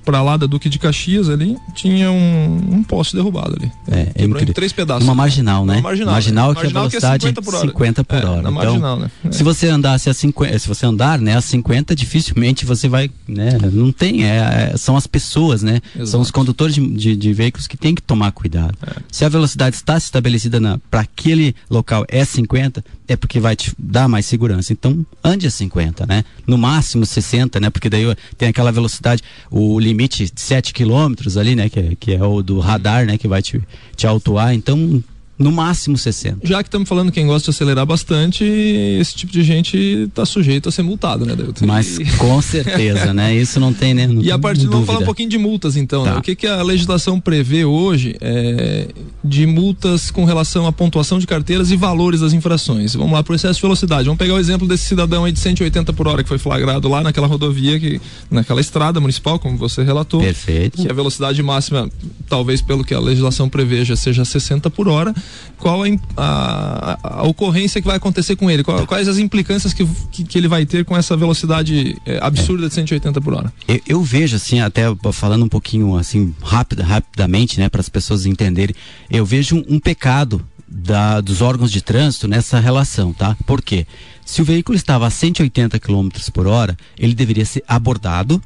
para 0.05 0.21
lá 0.21 0.37
da 0.37 0.47
Duque 0.47 0.69
de 0.69 0.79
Caxias 0.79 1.29
ali, 1.29 1.57
tinha 1.75 2.11
um, 2.11 2.61
um 2.73 2.83
poste 2.83 3.15
derrubado 3.15 3.57
ali. 3.59 3.71
É, 3.87 4.23
é 4.23 4.25
incrível. 4.25 4.53
três 4.53 4.73
pedaços. 4.73 5.05
Uma 5.05 5.15
marginal, 5.15 5.65
né? 5.65 5.75
Uma 5.75 5.83
marginal, 5.83 6.15
marginal, 6.15 6.49
né? 6.49 6.55
que 6.55 6.63
marginal 6.63 6.85
é 6.85 6.89
velocidade 6.89 7.21
que 7.21 7.27
é 7.27 7.29
50 7.29 7.43
por 7.43 7.55
hora. 7.55 7.67
50 7.69 8.05
por 8.05 8.17
é, 8.17 8.27
hora. 8.27 8.41
então, 8.41 8.53
marginal, 8.53 8.99
né? 8.99 9.11
É. 9.25 9.33
se 9.33 9.45
você 9.45 9.69
andasse 9.69 10.11
a 10.11 10.15
50, 10.15 10.59
se 10.59 10.67
você 10.67 10.87
andar, 10.87 11.21
né, 11.21 11.37
a 11.37 11.41
50, 11.41 11.95
dificilmente 11.95 12.65
você 12.65 12.89
vai, 12.89 13.11
né, 13.29 13.59
não 13.73 13.93
tem, 13.93 14.25
é, 14.25 14.73
é 14.73 14.77
são 14.77 14.97
as 14.97 15.07
pessoas, 15.07 15.63
né? 15.63 15.81
Exato. 15.95 16.11
São 16.11 16.21
os 16.21 16.31
condutores 16.31 16.75
de, 16.75 16.89
de, 16.89 17.15
de, 17.15 17.33
veículos 17.33 17.67
que 17.67 17.77
tem 17.77 17.95
que 17.95 18.03
tomar 18.03 18.33
cuidado. 18.33 18.77
É. 18.85 18.97
Se 19.13 19.25
a 19.25 19.29
velocidade 19.29 19.77
está 19.77 19.97
estabelecida 19.97 20.59
para 20.91 21.01
aquele 21.01 21.55
local 21.71 22.05
é 22.09 22.25
50, 22.25 22.83
é 23.07 23.17
porque 23.17 23.39
vai 23.39 23.55
te 23.55 23.73
dar 23.79 24.09
mais 24.09 24.27
segurança. 24.27 24.73
Então, 24.73 25.05
ande 25.23 25.47
a 25.47 25.51
50, 25.51 26.07
né? 26.07 26.25
No 26.47 26.59
máximo 26.59 27.07
60, 27.07 27.61
né? 27.61 27.68
Né? 27.69 27.71
Porque 27.71 27.89
daí 27.89 28.05
tem 28.37 28.49
aquela 28.49 28.73
velocidade, 28.73 29.23
o 29.51 29.79
limite 29.79 30.31
de 30.31 30.41
7 30.41 30.73
quilômetros 30.73 31.37
ali, 31.37 31.55
né? 31.55 31.69
Que, 31.69 31.79
é, 31.79 31.97
que 31.99 32.15
é 32.15 32.25
o 32.25 32.43
do 32.43 32.59
radar, 32.59 33.07
né? 33.07 33.17
Que 33.17 33.29
vai 33.29 33.43
te, 33.43 33.63
te 33.95 34.07
autuar. 34.07 34.55
Então, 34.55 35.03
no 35.39 35.53
máximo 35.53 35.97
60. 35.97 36.39
Já 36.43 36.63
que 36.63 36.69
estamos 36.69 36.89
falando 36.89 37.13
quem 37.13 37.27
gosta 37.27 37.45
de 37.45 37.51
acelerar 37.51 37.87
bastante, 37.87 38.45
esse 38.45 39.15
tipo 39.15 39.31
de 39.33 39.43
gente 39.45 39.77
está 39.77 40.27
sujeito 40.27 40.69
a 40.69 40.73
ser 40.73 40.83
multado, 40.83 41.25
né, 41.25 41.37
Delton? 41.37 41.65
Mas 41.65 41.99
com 42.19 42.43
certeza, 42.43 43.15
né? 43.15 43.35
Isso 43.35 43.61
não 43.61 43.73
tem 43.73 43.95
nem. 43.95 44.09
Né? 44.09 44.23
e 44.25 44.33
a 44.33 44.39
partir 44.39 44.67
vamos 44.67 44.87
falar 44.87 44.99
um 44.99 45.05
pouquinho 45.05 45.29
de 45.29 45.39
multas, 45.39 45.77
então. 45.77 46.03
Né? 46.03 46.09
Tá. 46.09 46.15
Né? 46.15 46.21
O 46.21 46.23
que, 46.23 46.35
que 46.35 46.47
a 46.47 46.63
legislação 46.63 47.21
prevê 47.21 47.65
hoje 47.65 48.17
é, 48.21 48.89
de 49.23 49.47
multas 49.47 50.11
com 50.11 50.25
relação 50.25 50.67
à 50.67 50.73
pontuação 50.73 51.19
de 51.19 51.27
carteiras 51.27 51.71
e 51.71 51.77
valores 51.77 52.21
das 52.21 52.33
infrações? 52.33 52.95
Vamos 52.95 53.13
lá, 53.13 53.23
processo 53.23 53.55
de 53.55 53.63
velocidade. 53.63 54.05
Vamos 54.05 54.19
pegar 54.19 54.35
o 54.35 54.39
exemplo 54.39 54.67
desse 54.67 54.87
cidadão 54.87 55.25
aí 55.25 55.31
de 55.31 55.39
180 55.39 55.93
por 55.93 56.09
hora 56.09 56.23
que 56.23 56.29
foi 56.29 56.39
flagrado 56.39 56.89
lá 56.89 57.03
naquela 57.03 57.29
rodovia, 57.29 57.79
que, 57.79 58.01
naquela 58.29 58.61
estrada 58.61 59.01
municipal, 59.01 59.39
como 59.39 59.57
você 59.57 59.85
relatou. 59.85 60.21
Perfeito. 60.21 60.83
Que 60.83 60.91
a 60.91 60.95
velocidade 60.95 61.41
máxima, 61.43 61.89
talvez 62.29 62.61
pelo 62.61 62.83
que 62.83 62.95
a 62.95 62.99
legislação 62.99 63.49
preveja, 63.49 63.95
seja 63.95 64.25
60 64.25 64.69
por 64.71 64.89
hora 64.89 65.15
qual 65.59 65.83
a, 65.83 65.87
a, 66.17 66.99
a, 67.03 67.23
ocorrência 67.25 67.81
que 67.81 67.87
vai 67.87 67.97
acontecer 67.97 68.37
com 68.37 68.51
ele, 68.51 68.63
qual, 68.63 68.87
quais 68.87 69.09
as 69.09 69.19
implicâncias 69.19 69.73
que, 69.73 69.87
que, 70.11 70.25
que, 70.25 70.39
ele 70.39 70.49
vai 70.49 70.65
ter 70.65 70.85
com 70.85 70.97
essa 70.97 71.17
velocidade 71.17 71.97
é, 72.07 72.19
absurda 72.23 72.69
de 72.69 72.75
180 72.75 73.21
por 73.21 73.35
hora. 73.35 73.53
Eu, 73.67 73.81
eu, 73.87 74.03
vejo 74.03 74.37
assim, 74.37 74.61
até 74.61 74.85
falando 75.13 75.45
um 75.45 75.49
pouquinho 75.49 75.97
assim, 75.97 76.35
rápido, 76.43 76.83
rapidamente, 76.83 77.59
né, 77.59 77.69
para 77.69 77.81
as 77.81 77.89
pessoas 77.89 78.27
entenderem, 78.27 78.75
eu 79.11 79.27
vejo 79.27 79.57
um, 79.57 79.77
um 79.77 79.81
pecado 79.81 80.45
da, 80.69 81.21
dos 81.21 81.41
órgãos 81.41 81.73
de 81.73 81.81
trânsito 81.81 82.29
nessa 82.29 82.61
relação, 82.61 83.13
tá? 83.13 83.37
Por 83.47 83.63
quê? 83.63 83.87
Se 84.25 84.43
o 84.43 84.45
veículo 84.45 84.77
estava 84.77 85.07
a 85.07 85.11
180 85.11 85.79
km 85.79 86.09
por 86.33 86.47
hora, 86.47 86.77
ele 86.99 87.15
deveria 87.15 87.47
ser 87.47 87.65
abordado, 87.67 88.43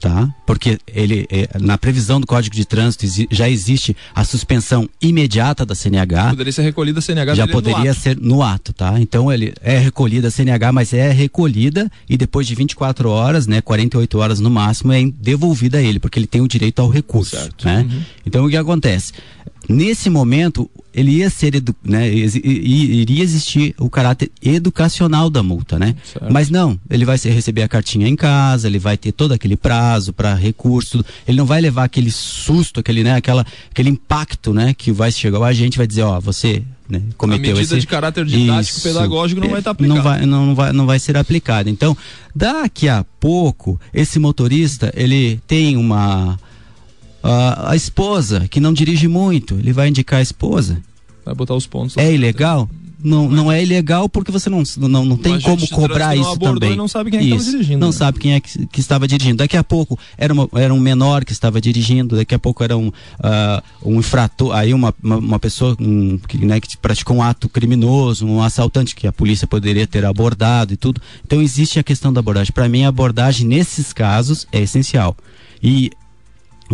tá? 0.00 0.28
Porque 0.46 0.78
ele 0.86 1.26
é, 1.30 1.48
na 1.60 1.78
previsão 1.78 2.20
do 2.20 2.26
Código 2.26 2.54
de 2.54 2.64
Trânsito 2.64 3.06
já 3.30 3.48
existe 3.48 3.96
a 4.14 4.24
suspensão 4.24 4.88
imediata 5.00 5.64
da 5.64 5.74
CNH. 5.74 6.30
Poderia 6.30 6.52
ser 6.52 6.62
recolhida 6.62 6.98
a 6.98 7.02
CNH 7.02 7.34
já 7.34 7.48
poderia 7.48 7.92
no 7.92 7.94
ser 7.94 8.16
no 8.20 8.42
ato, 8.42 8.72
tá? 8.72 8.98
Então 9.00 9.32
ele 9.32 9.54
é 9.60 9.78
recolhida 9.78 10.28
a 10.28 10.30
CNH, 10.30 10.72
mas 10.72 10.92
é 10.92 11.10
recolhida 11.10 11.90
e 12.08 12.16
depois 12.16 12.46
de 12.46 12.54
24 12.54 13.08
horas, 13.08 13.46
né, 13.46 13.60
48 13.60 14.18
horas 14.18 14.40
no 14.40 14.50
máximo 14.50 14.92
é 14.92 15.04
devolvida 15.20 15.78
a 15.78 15.82
ele, 15.82 15.98
porque 15.98 16.18
ele 16.18 16.26
tem 16.26 16.40
o 16.40 16.48
direito 16.48 16.80
ao 16.80 16.88
recurso, 16.88 17.36
certo. 17.36 17.64
né? 17.64 17.86
Uhum. 17.88 18.02
Então 18.26 18.44
o 18.44 18.50
que 18.50 18.56
acontece? 18.56 19.12
Nesse 19.68 20.10
momento, 20.10 20.70
ele 20.94 21.12
ia 21.12 21.30
ser, 21.30 21.62
né, 21.82 22.08
iria 22.08 23.22
existir 23.22 23.74
o 23.78 23.90
caráter 23.90 24.30
educacional 24.42 25.28
da 25.28 25.42
multa, 25.42 25.78
né? 25.78 25.96
Certo. 26.04 26.32
Mas 26.32 26.50
não, 26.50 26.78
ele 26.88 27.04
vai 27.04 27.16
receber 27.16 27.62
a 27.62 27.68
cartinha 27.68 28.06
em 28.06 28.14
casa, 28.14 28.68
ele 28.68 28.78
vai 28.78 28.96
ter 28.96 29.12
todo 29.12 29.32
aquele 29.32 29.56
prazo 29.56 30.12
para 30.12 30.34
recurso, 30.34 31.04
ele 31.26 31.36
não 31.36 31.46
vai 31.46 31.60
levar 31.60 31.84
aquele 31.84 32.10
susto, 32.10 32.80
aquele, 32.80 33.02
né, 33.02 33.16
aquela, 33.16 33.44
aquele 33.70 33.90
impacto, 33.90 34.52
né, 34.52 34.74
que 34.74 34.92
vai 34.92 35.10
chegar 35.10 35.38
o 35.38 35.44
agente 35.44 35.76
vai 35.76 35.86
dizer, 35.86 36.02
ó, 36.02 36.20
você 36.20 36.62
né, 36.88 37.02
cometeu 37.16 37.52
a 37.52 37.56
medida 37.56 37.74
esse... 37.74 37.80
de 37.80 37.86
caráter 37.86 38.24
didático 38.24 38.78
Isso, 38.78 38.88
pedagógico 38.88 39.40
não 39.40 39.48
vai 39.48 39.58
estar 39.58 39.70
tá 39.70 39.72
aplicada. 39.72 39.96
Não 39.96 40.02
vai, 40.02 40.26
não, 40.26 40.46
não, 40.46 40.54
vai, 40.54 40.72
não 40.72 40.86
vai 40.86 40.98
ser 40.98 41.16
aplicada. 41.16 41.68
Então, 41.70 41.96
daqui 42.34 42.88
a 42.88 43.04
pouco, 43.18 43.80
esse 43.92 44.18
motorista, 44.18 44.92
ele 44.94 45.40
tem 45.46 45.76
uma 45.76 46.38
a, 47.24 47.70
a 47.70 47.76
esposa, 47.76 48.46
que 48.48 48.60
não 48.60 48.72
dirige 48.72 49.08
muito, 49.08 49.54
ele 49.54 49.72
vai 49.72 49.88
indicar 49.88 50.18
a 50.18 50.22
esposa. 50.22 50.82
Vai 51.24 51.34
botar 51.34 51.54
os 51.54 51.66
pontos. 51.66 51.96
É 51.96 52.12
ilegal? 52.12 52.68
Não, 53.02 53.28
não 53.28 53.52
é 53.52 53.62
ilegal 53.62 54.08
porque 54.08 54.32
você 54.32 54.48
não, 54.48 54.62
não, 54.78 55.04
não 55.04 55.16
tem 55.16 55.38
como 55.40 55.66
cobrar 55.68 56.16
isso 56.16 56.38
também. 56.38 56.74
não 56.74 56.88
sabe 56.88 57.10
quem 57.10 57.18
é 57.18 57.22
que 57.22 57.36
estava 57.36 57.50
dirigindo. 57.50 57.78
Não 57.78 57.88
né? 57.88 57.92
sabe 57.92 58.18
quem 58.18 58.32
é 58.32 58.40
que, 58.40 58.66
que, 58.66 58.80
estava 58.80 59.08
dirigindo. 59.08 59.36
Daqui 59.38 59.58
a 59.58 59.64
pouco 59.64 59.98
era, 60.16 60.32
uma, 60.32 60.48
era 60.54 60.72
um 60.72 60.80
menor 60.80 61.22
que 61.22 61.32
estava 61.32 61.60
dirigindo, 61.60 62.16
daqui 62.16 62.34
a 62.34 62.38
pouco 62.38 62.64
era 62.64 62.76
um, 62.78 62.88
uh, 62.88 63.62
um 63.84 63.98
infrator, 63.98 64.54
aí 64.54 64.72
uma, 64.72 64.94
uma, 65.02 65.16
uma 65.16 65.38
pessoa 65.38 65.76
um, 65.78 66.18
que, 66.18 66.44
né, 66.46 66.58
que 66.60 66.78
praticou 66.78 67.16
um 67.18 67.22
ato 67.22 67.46
criminoso, 67.46 68.26
um 68.26 68.42
assaltante 68.42 68.94
que 68.94 69.06
a 69.06 69.12
polícia 69.12 69.46
poderia 69.46 69.86
ter 69.86 70.04
abordado 70.06 70.72
e 70.72 70.76
tudo. 70.76 71.00
Então 71.26 71.42
existe 71.42 71.78
a 71.78 71.82
questão 71.82 72.10
da 72.10 72.20
abordagem. 72.20 72.52
Para 72.54 72.70
mim, 72.70 72.84
a 72.84 72.88
abordagem 72.88 73.46
nesses 73.46 73.92
casos 73.92 74.46
é 74.50 74.60
essencial. 74.62 75.14
E 75.62 75.90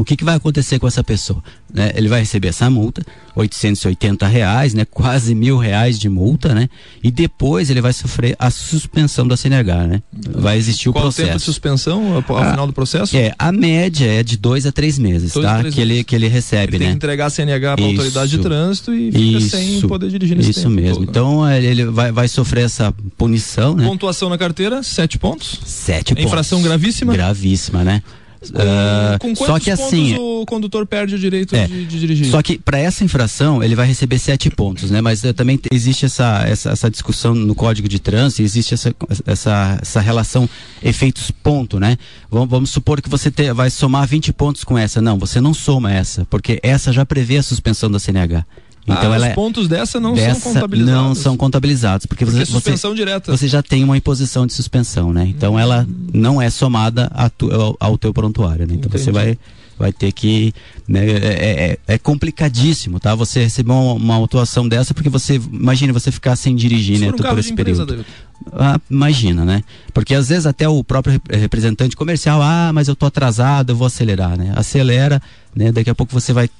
o 0.00 0.04
que, 0.04 0.16
que 0.16 0.24
vai 0.24 0.36
acontecer 0.36 0.78
com 0.78 0.86
essa 0.86 1.04
pessoa? 1.04 1.42
Né? 1.72 1.92
Ele 1.94 2.08
vai 2.08 2.20
receber 2.20 2.48
essa 2.48 2.70
multa, 2.70 3.04
880 3.36 4.26
reais, 4.26 4.72
né? 4.72 4.84
quase 4.84 5.34
mil 5.34 5.58
reais 5.58 5.98
de 5.98 6.08
multa, 6.08 6.54
né? 6.54 6.68
E 7.02 7.10
depois 7.10 7.68
ele 7.70 7.80
vai 7.80 7.92
sofrer 7.92 8.34
a 8.38 8.50
suspensão 8.50 9.28
da 9.28 9.36
CNH, 9.36 9.86
né? 9.86 10.02
Vai 10.30 10.56
existir 10.56 10.88
o 10.88 10.92
Qual 10.92 11.04
processo. 11.04 11.22
Qual 11.22 11.28
tempo 11.28 11.38
de 11.38 11.44
suspensão 11.44 12.14
ao 12.14 12.36
a, 12.36 12.50
final 12.50 12.66
do 12.66 12.72
processo? 12.72 13.14
É, 13.16 13.32
a 13.38 13.52
média 13.52 14.06
é 14.06 14.22
de 14.22 14.36
dois 14.36 14.66
a 14.66 14.72
três 14.72 14.98
meses, 14.98 15.32
dois 15.32 15.46
tá? 15.46 15.58
Três 15.58 15.74
que, 15.74 15.80
meses. 15.80 15.94
Ele, 15.96 16.04
que 16.04 16.14
ele 16.14 16.28
recebe, 16.28 16.76
ele 16.76 16.78
né? 16.78 16.84
Tem 16.86 16.88
que 16.88 16.96
entregar 16.96 17.26
a 17.26 17.30
CNH 17.30 17.76
para 17.76 17.84
a 17.84 17.88
autoridade 17.88 18.30
de 18.30 18.38
trânsito 18.38 18.94
e 18.94 19.12
fica 19.12 19.38
isso, 19.38 19.50
sem 19.50 19.80
poder 19.82 20.08
dirigir 20.08 20.36
nesse 20.36 20.50
Isso 20.50 20.70
mesmo. 20.70 21.06
Todo, 21.06 21.06
né? 21.06 21.10
Então 21.10 21.50
ele 21.50 21.84
vai, 21.84 22.10
vai 22.10 22.26
sofrer 22.26 22.64
essa 22.64 22.92
punição, 23.16 23.76
né? 23.76 23.84
Pontuação 23.84 24.30
na 24.30 24.38
carteira, 24.38 24.82
sete 24.82 25.18
pontos. 25.18 25.60
Sete 25.64 26.14
pontos. 26.14 26.24
Infração 26.24 26.62
gravíssima. 26.62 27.12
Gravíssima, 27.12 27.84
né? 27.84 28.02
Com, 29.20 29.34
com 29.34 29.46
só 29.46 29.58
que 29.58 29.70
assim 29.70 30.16
o 30.18 30.46
condutor 30.46 30.86
perde 30.86 31.14
o 31.14 31.18
direito 31.18 31.54
é, 31.54 31.66
de, 31.66 31.84
de, 31.84 32.00
dirigir. 32.00 32.26
Só 32.26 32.40
que 32.42 32.58
para 32.58 32.78
essa 32.78 33.04
infração 33.04 33.62
ele 33.62 33.74
vai 33.74 33.86
receber 33.86 34.18
sete 34.18 34.48
pontos, 34.48 34.90
né? 34.90 35.02
Mas 35.02 35.22
uh, 35.24 35.34
também 35.34 35.60
existe 35.70 36.06
essa, 36.06 36.42
essa, 36.46 36.70
essa, 36.70 36.90
discussão 36.90 37.34
no 37.34 37.54
Código 37.54 37.86
de 37.86 37.98
Trânsito, 37.98 38.42
existe 38.42 38.72
essa, 38.72 38.94
essa, 39.26 39.78
essa 39.82 40.00
relação 40.00 40.48
efeitos 40.82 41.30
ponto, 41.30 41.78
né? 41.78 41.98
Vamos, 42.30 42.48
vamos 42.48 42.70
supor 42.70 43.02
que 43.02 43.10
você 43.10 43.30
te, 43.30 43.52
vai 43.52 43.68
somar 43.68 44.06
20 44.06 44.32
pontos 44.32 44.64
com 44.64 44.78
essa. 44.78 45.02
Não, 45.02 45.18
você 45.18 45.40
não 45.40 45.52
soma 45.52 45.92
essa, 45.92 46.24
porque 46.24 46.58
essa 46.62 46.92
já 46.92 47.04
prevê 47.04 47.36
a 47.36 47.42
suspensão 47.42 47.90
da 47.90 47.98
CNH. 47.98 48.46
Então 48.86 49.12
ah, 49.12 49.14
ela 49.14 49.26
os 49.26 49.32
é 49.32 49.34
pontos 49.34 49.68
dessa 49.68 50.00
não 50.00 50.14
dessa 50.14 50.40
são 50.40 50.54
contabilizados. 50.54 51.02
Não 51.02 51.14
são 51.14 51.36
contabilizados, 51.36 52.06
porque, 52.06 52.24
porque 52.24 52.38
você, 52.38 52.50
suspensão 52.50 52.90
você, 52.90 52.96
direta. 52.96 53.36
você 53.36 53.46
já 53.46 53.62
tem 53.62 53.84
uma 53.84 53.96
imposição 53.96 54.46
de 54.46 54.52
suspensão, 54.52 55.12
né? 55.12 55.26
Então 55.26 55.54
hum. 55.54 55.58
ela 55.58 55.86
não 56.12 56.40
é 56.40 56.50
somada 56.50 57.10
tu, 57.36 57.52
ao, 57.52 57.76
ao, 57.78 57.98
teu 57.98 58.12
prontuário, 58.12 58.66
né? 58.66 58.74
Então 58.74 58.88
Entendi. 58.88 59.04
você 59.04 59.12
vai 59.12 59.38
vai 59.80 59.92
ter 59.94 60.12
que 60.12 60.52
né, 60.86 61.06
é, 61.06 61.70
é, 61.70 61.78
é, 61.94 61.98
complicadíssimo, 61.98 63.00
tá? 63.00 63.14
Você 63.14 63.44
receber 63.44 63.72
uma, 63.72 63.94
uma 63.94 64.14
autuação 64.16 64.68
dessa 64.68 64.92
porque 64.92 65.08
você 65.08 65.36
imagina 65.36 65.90
você 65.90 66.12
ficar 66.12 66.36
sem 66.36 66.54
dirigir, 66.54 66.98
Se 66.98 67.06
né? 67.06 67.08
Um 67.10 67.16
por 67.16 67.38
esse 67.38 67.54
período. 67.54 68.04
Ah, 68.52 68.78
imagina, 68.90 69.42
né? 69.42 69.64
Porque 69.94 70.14
às 70.14 70.28
vezes 70.28 70.44
até 70.44 70.68
o 70.68 70.84
próprio 70.84 71.18
representante 71.30 71.96
comercial, 71.96 72.42
ah, 72.42 72.70
mas 72.74 72.88
eu 72.88 72.96
tô 72.96 73.06
atrasado, 73.06 73.70
eu 73.70 73.76
vou 73.76 73.86
acelerar, 73.86 74.36
né? 74.36 74.52
Acelera, 74.54 75.20
né? 75.56 75.72
Daqui 75.72 75.88
a 75.88 75.94
pouco 75.94 76.12
você 76.12 76.34
vai 76.34 76.50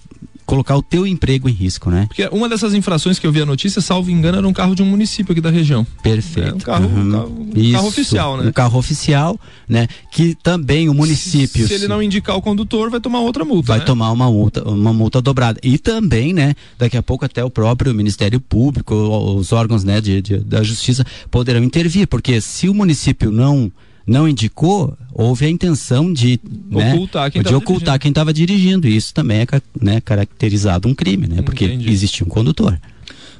colocar 0.50 0.76
o 0.76 0.82
teu 0.82 1.06
emprego 1.06 1.48
em 1.48 1.52
risco, 1.52 1.90
né? 1.90 2.06
Porque 2.08 2.28
uma 2.32 2.48
dessas 2.48 2.74
infrações 2.74 3.18
que 3.20 3.26
eu 3.26 3.30
vi 3.30 3.40
a 3.40 3.46
notícia, 3.46 3.80
salvo 3.80 4.10
engano, 4.10 4.38
era 4.38 4.48
um 4.48 4.52
carro 4.52 4.74
de 4.74 4.82
um 4.82 4.86
município 4.86 5.30
aqui 5.30 5.40
da 5.40 5.50
região. 5.50 5.86
Perfeito. 6.02 6.48
É 6.48 6.54
um 6.54 6.58
carro, 6.58 6.86
uhum. 6.86 7.06
um 7.06 7.12
carro, 7.12 7.46
um 7.56 7.72
carro 7.72 7.88
oficial, 7.88 8.36
né? 8.36 8.48
Um 8.48 8.52
carro 8.52 8.78
oficial, 8.78 9.40
né? 9.68 9.86
Que 10.10 10.34
também 10.34 10.88
o 10.88 10.94
município. 10.94 11.62
Se, 11.62 11.68
se 11.68 11.74
ele 11.74 11.86
não 11.86 12.02
indicar 12.02 12.36
o 12.36 12.42
condutor, 12.42 12.90
vai 12.90 13.00
tomar 13.00 13.20
outra 13.20 13.44
multa. 13.44 13.68
Vai 13.68 13.78
né? 13.78 13.84
tomar 13.84 14.10
uma 14.10 14.28
multa, 14.28 14.68
uma 14.68 14.92
multa 14.92 15.22
dobrada. 15.22 15.60
E 15.62 15.78
também, 15.78 16.32
né? 16.32 16.54
Daqui 16.76 16.96
a 16.96 17.02
pouco 17.02 17.24
até 17.24 17.44
o 17.44 17.50
próprio 17.50 17.94
Ministério 17.94 18.40
Público, 18.40 18.94
os 18.94 19.52
órgãos, 19.52 19.84
né, 19.84 20.00
de, 20.00 20.20
de 20.20 20.38
da 20.38 20.62
Justiça 20.62 21.04
poderão 21.30 21.62
intervir, 21.62 22.08
porque 22.08 22.40
se 22.40 22.68
o 22.68 22.74
município 22.74 23.30
não 23.30 23.70
não 24.10 24.28
indicou, 24.28 24.98
houve 25.14 25.46
a 25.46 25.48
intenção 25.48 26.12
de 26.12 26.40
né, 26.68 26.92
ocultar 26.94 27.30
quem 27.30 27.42
de 27.42 27.54
ocultar 27.54 27.96
quem 27.96 28.08
estava 28.08 28.32
dirigindo. 28.32 28.88
E 28.88 28.96
isso 28.96 29.14
também 29.14 29.42
é 29.42 29.46
né, 29.80 30.00
caracterizado 30.00 30.88
um 30.88 30.94
crime, 30.94 31.28
né? 31.28 31.42
Porque 31.42 31.64
Entendi. 31.64 31.90
existia 31.90 32.26
um 32.26 32.28
condutor. 32.28 32.76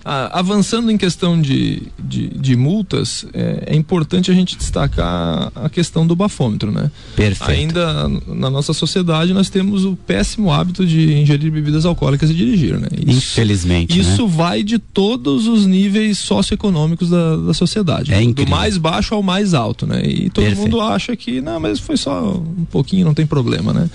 Ah, 0.05 0.39
avançando 0.39 0.91
em 0.91 0.97
questão 0.97 1.41
de, 1.41 1.83
de, 1.99 2.29
de 2.29 2.57
multas, 2.57 3.27
é, 3.35 3.65
é, 3.67 3.77
importante 3.77 4.31
a 4.31 4.35
gente 4.35 4.57
destacar 4.57 5.53
a 5.55 5.69
questão 5.69 6.07
do 6.07 6.17
bafômetro, 6.17 6.73
né? 6.73 6.91
Perfeito. 7.15 7.51
Ainda 7.51 8.09
na 8.27 8.49
nossa 8.49 8.73
sociedade 8.73 9.35
nós 9.35 9.51
temos 9.51 9.85
o 9.85 9.95
péssimo 9.95 10.51
hábito 10.51 10.87
de 10.87 11.13
ingerir 11.13 11.53
bebidas 11.53 11.85
alcoólicas 11.85 12.31
e 12.31 12.35
dirigir, 12.35 12.79
né? 12.79 12.89
Isso, 13.07 13.33
Infelizmente. 13.33 13.99
Isso 13.99 14.27
né? 14.27 14.33
vai 14.35 14.63
de 14.63 14.79
todos 14.79 15.47
os 15.47 15.67
níveis 15.67 16.19
socioeconômicos 16.19 17.11
da, 17.11 17.37
da 17.37 17.55
sociedade. 17.55 18.15
É 18.15 18.25
do 18.25 18.47
mais 18.47 18.79
baixo 18.79 19.15
ao 19.15 19.23
mais 19.23 19.53
alto, 19.53 19.87
né? 19.87 20.03
E 20.05 20.31
todo 20.31 20.45
Perfeito. 20.45 20.63
mundo 20.63 20.81
acha 20.81 21.15
que, 21.15 21.41
não, 21.41 21.61
mas 21.61 21.79
foi 21.79 21.97
só 21.97 22.37
um 22.37 22.65
pouquinho, 22.71 23.05
não 23.05 23.15
tem 23.15 23.27
problema, 23.27 23.73
né? 23.73 23.91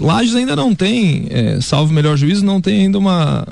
Lages 0.00 0.34
ainda 0.34 0.54
não 0.54 0.74
tem, 0.74 1.26
é, 1.30 1.60
salvo 1.60 1.92
melhor 1.92 2.16
juízo, 2.16 2.44
não 2.44 2.60
tem 2.60 2.82
ainda 2.82 2.98
uma, 2.98 3.46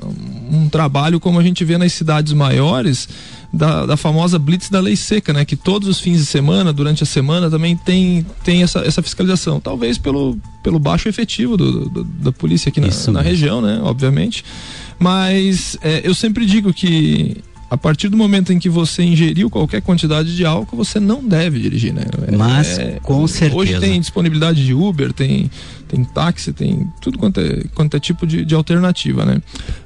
um 0.50 0.68
trabalho 0.68 1.18
como 1.20 1.38
a 1.38 1.42
gente 1.42 1.64
vê 1.64 1.78
nas 1.78 1.92
cidades 1.92 2.32
maiores 2.32 3.08
da, 3.52 3.86
da, 3.86 3.96
famosa 3.96 4.38
blitz 4.38 4.68
da 4.68 4.80
lei 4.80 4.96
seca, 4.96 5.32
né? 5.32 5.44
Que 5.44 5.56
todos 5.56 5.88
os 5.88 6.00
fins 6.00 6.18
de 6.18 6.26
semana, 6.26 6.72
durante 6.72 7.02
a 7.02 7.06
semana, 7.06 7.48
também 7.48 7.76
tem, 7.76 8.26
tem 8.42 8.62
essa, 8.62 8.80
essa 8.80 9.00
fiscalização. 9.02 9.60
Talvez 9.60 9.96
pelo, 9.96 10.36
pelo 10.62 10.78
baixo 10.78 11.08
efetivo 11.08 11.56
do, 11.56 11.88
do 11.88 12.04
da 12.04 12.32
polícia 12.32 12.68
aqui 12.68 12.80
na, 12.80 12.88
na 13.12 13.22
região, 13.22 13.60
né? 13.60 13.80
Obviamente. 13.82 14.44
Mas 14.98 15.76
é, 15.82 16.00
eu 16.04 16.14
sempre 16.14 16.44
digo 16.46 16.72
que 16.72 17.36
a 17.70 17.76
partir 17.76 18.08
do 18.08 18.16
momento 18.16 18.52
em 18.52 18.58
que 18.58 18.68
você 18.68 19.02
ingeriu 19.02 19.50
qualquer 19.50 19.82
quantidade 19.82 20.36
de 20.36 20.44
álcool, 20.44 20.76
você 20.76 21.00
não 21.00 21.24
deve 21.24 21.58
dirigir, 21.58 21.92
né? 21.92 22.04
Mas, 22.36 22.78
é, 22.78 23.00
com 23.02 23.26
certeza. 23.26 23.58
Hoje 23.58 23.80
tem 23.80 24.00
disponibilidade 24.00 24.64
de 24.64 24.72
Uber, 24.72 25.12
tem 25.12 25.50
tem 25.88 26.04
táxi, 26.04 26.52
tem 26.52 26.88
tudo 27.00 27.18
quanto 27.18 27.40
é, 27.40 27.64
quanto 27.74 27.96
é 27.96 28.00
tipo 28.00 28.26
de, 28.26 28.44
de 28.44 28.54
alternativa, 28.54 29.24
né? 29.24 29.40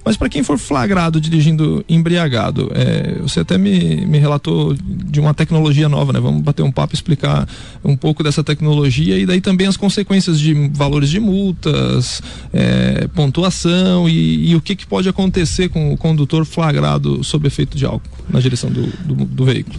Mas 0.04 0.16
para 0.16 0.28
quem 0.28 0.42
for 0.42 0.58
flagrado 0.58 1.20
dirigindo 1.20 1.84
embriagado, 1.88 2.70
é, 2.74 3.18
você 3.20 3.40
até 3.40 3.58
me, 3.58 4.06
me 4.06 4.18
relatou 4.18 4.74
de 4.74 5.20
uma 5.20 5.34
tecnologia 5.34 5.88
nova, 5.88 6.12
né? 6.12 6.20
Vamos 6.20 6.42
bater 6.42 6.62
um 6.62 6.72
papo, 6.72 6.94
explicar 6.94 7.48
um 7.84 7.96
pouco 7.96 8.22
dessa 8.22 8.42
tecnologia 8.42 9.18
e 9.18 9.26
daí 9.26 9.40
também 9.40 9.66
as 9.66 9.76
consequências 9.76 10.38
de 10.38 10.54
valores 10.72 11.10
de 11.10 11.20
multas, 11.20 12.22
é, 12.52 13.08
pontuação 13.08 14.08
e, 14.08 14.50
e, 14.50 14.56
o 14.56 14.60
que, 14.60 14.74
que 14.76 14.86
pode 14.86 15.08
acontecer 15.08 15.68
com 15.68 15.92
o 15.92 15.96
condutor 15.96 16.44
flagrado 16.44 17.22
sob 17.24 17.46
efeito 17.46 17.76
de 17.76 17.84
álcool 17.84 18.08
na 18.28 18.40
direção 18.40 18.70
do, 18.70 18.86
do, 19.04 19.24
do 19.24 19.44
veículo. 19.44 19.78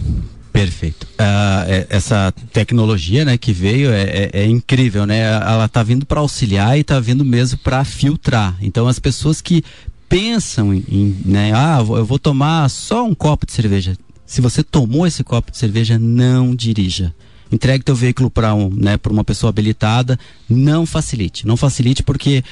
Perfeito. 0.60 1.04
Uh, 1.04 1.86
essa 1.88 2.32
tecnologia, 2.52 3.24
né, 3.24 3.38
que 3.38 3.52
veio 3.52 3.90
é, 3.90 4.02
é, 4.02 4.30
é 4.42 4.46
incrível, 4.46 5.06
né? 5.06 5.20
Ela 5.20 5.64
está 5.64 5.82
vindo 5.82 6.04
para 6.04 6.20
auxiliar 6.20 6.76
e 6.76 6.82
está 6.82 7.00
vindo 7.00 7.24
mesmo 7.24 7.58
para 7.58 7.82
filtrar. 7.82 8.56
Então, 8.60 8.86
as 8.86 8.98
pessoas 8.98 9.40
que 9.40 9.64
pensam 10.08 10.74
em, 10.74 11.16
né, 11.24 11.52
ah, 11.54 11.78
eu 11.78 12.04
vou 12.04 12.18
tomar 12.18 12.68
só 12.68 13.06
um 13.06 13.14
copo 13.14 13.46
de 13.46 13.52
cerveja. 13.52 13.96
Se 14.26 14.40
você 14.40 14.62
tomou 14.62 15.06
esse 15.06 15.24
copo 15.24 15.50
de 15.50 15.56
cerveja, 15.56 15.98
não 15.98 16.54
dirija 16.54 17.14
entregue 17.52 17.84
teu 17.84 17.94
veículo 17.94 18.30
para 18.30 18.54
um, 18.54 18.70
né, 18.70 18.98
uma 19.08 19.24
pessoa 19.24 19.50
habilitada, 19.50 20.18
não 20.48 20.86
facilite, 20.86 21.46
não 21.46 21.56
facilite 21.56 22.02
porque 22.02 22.44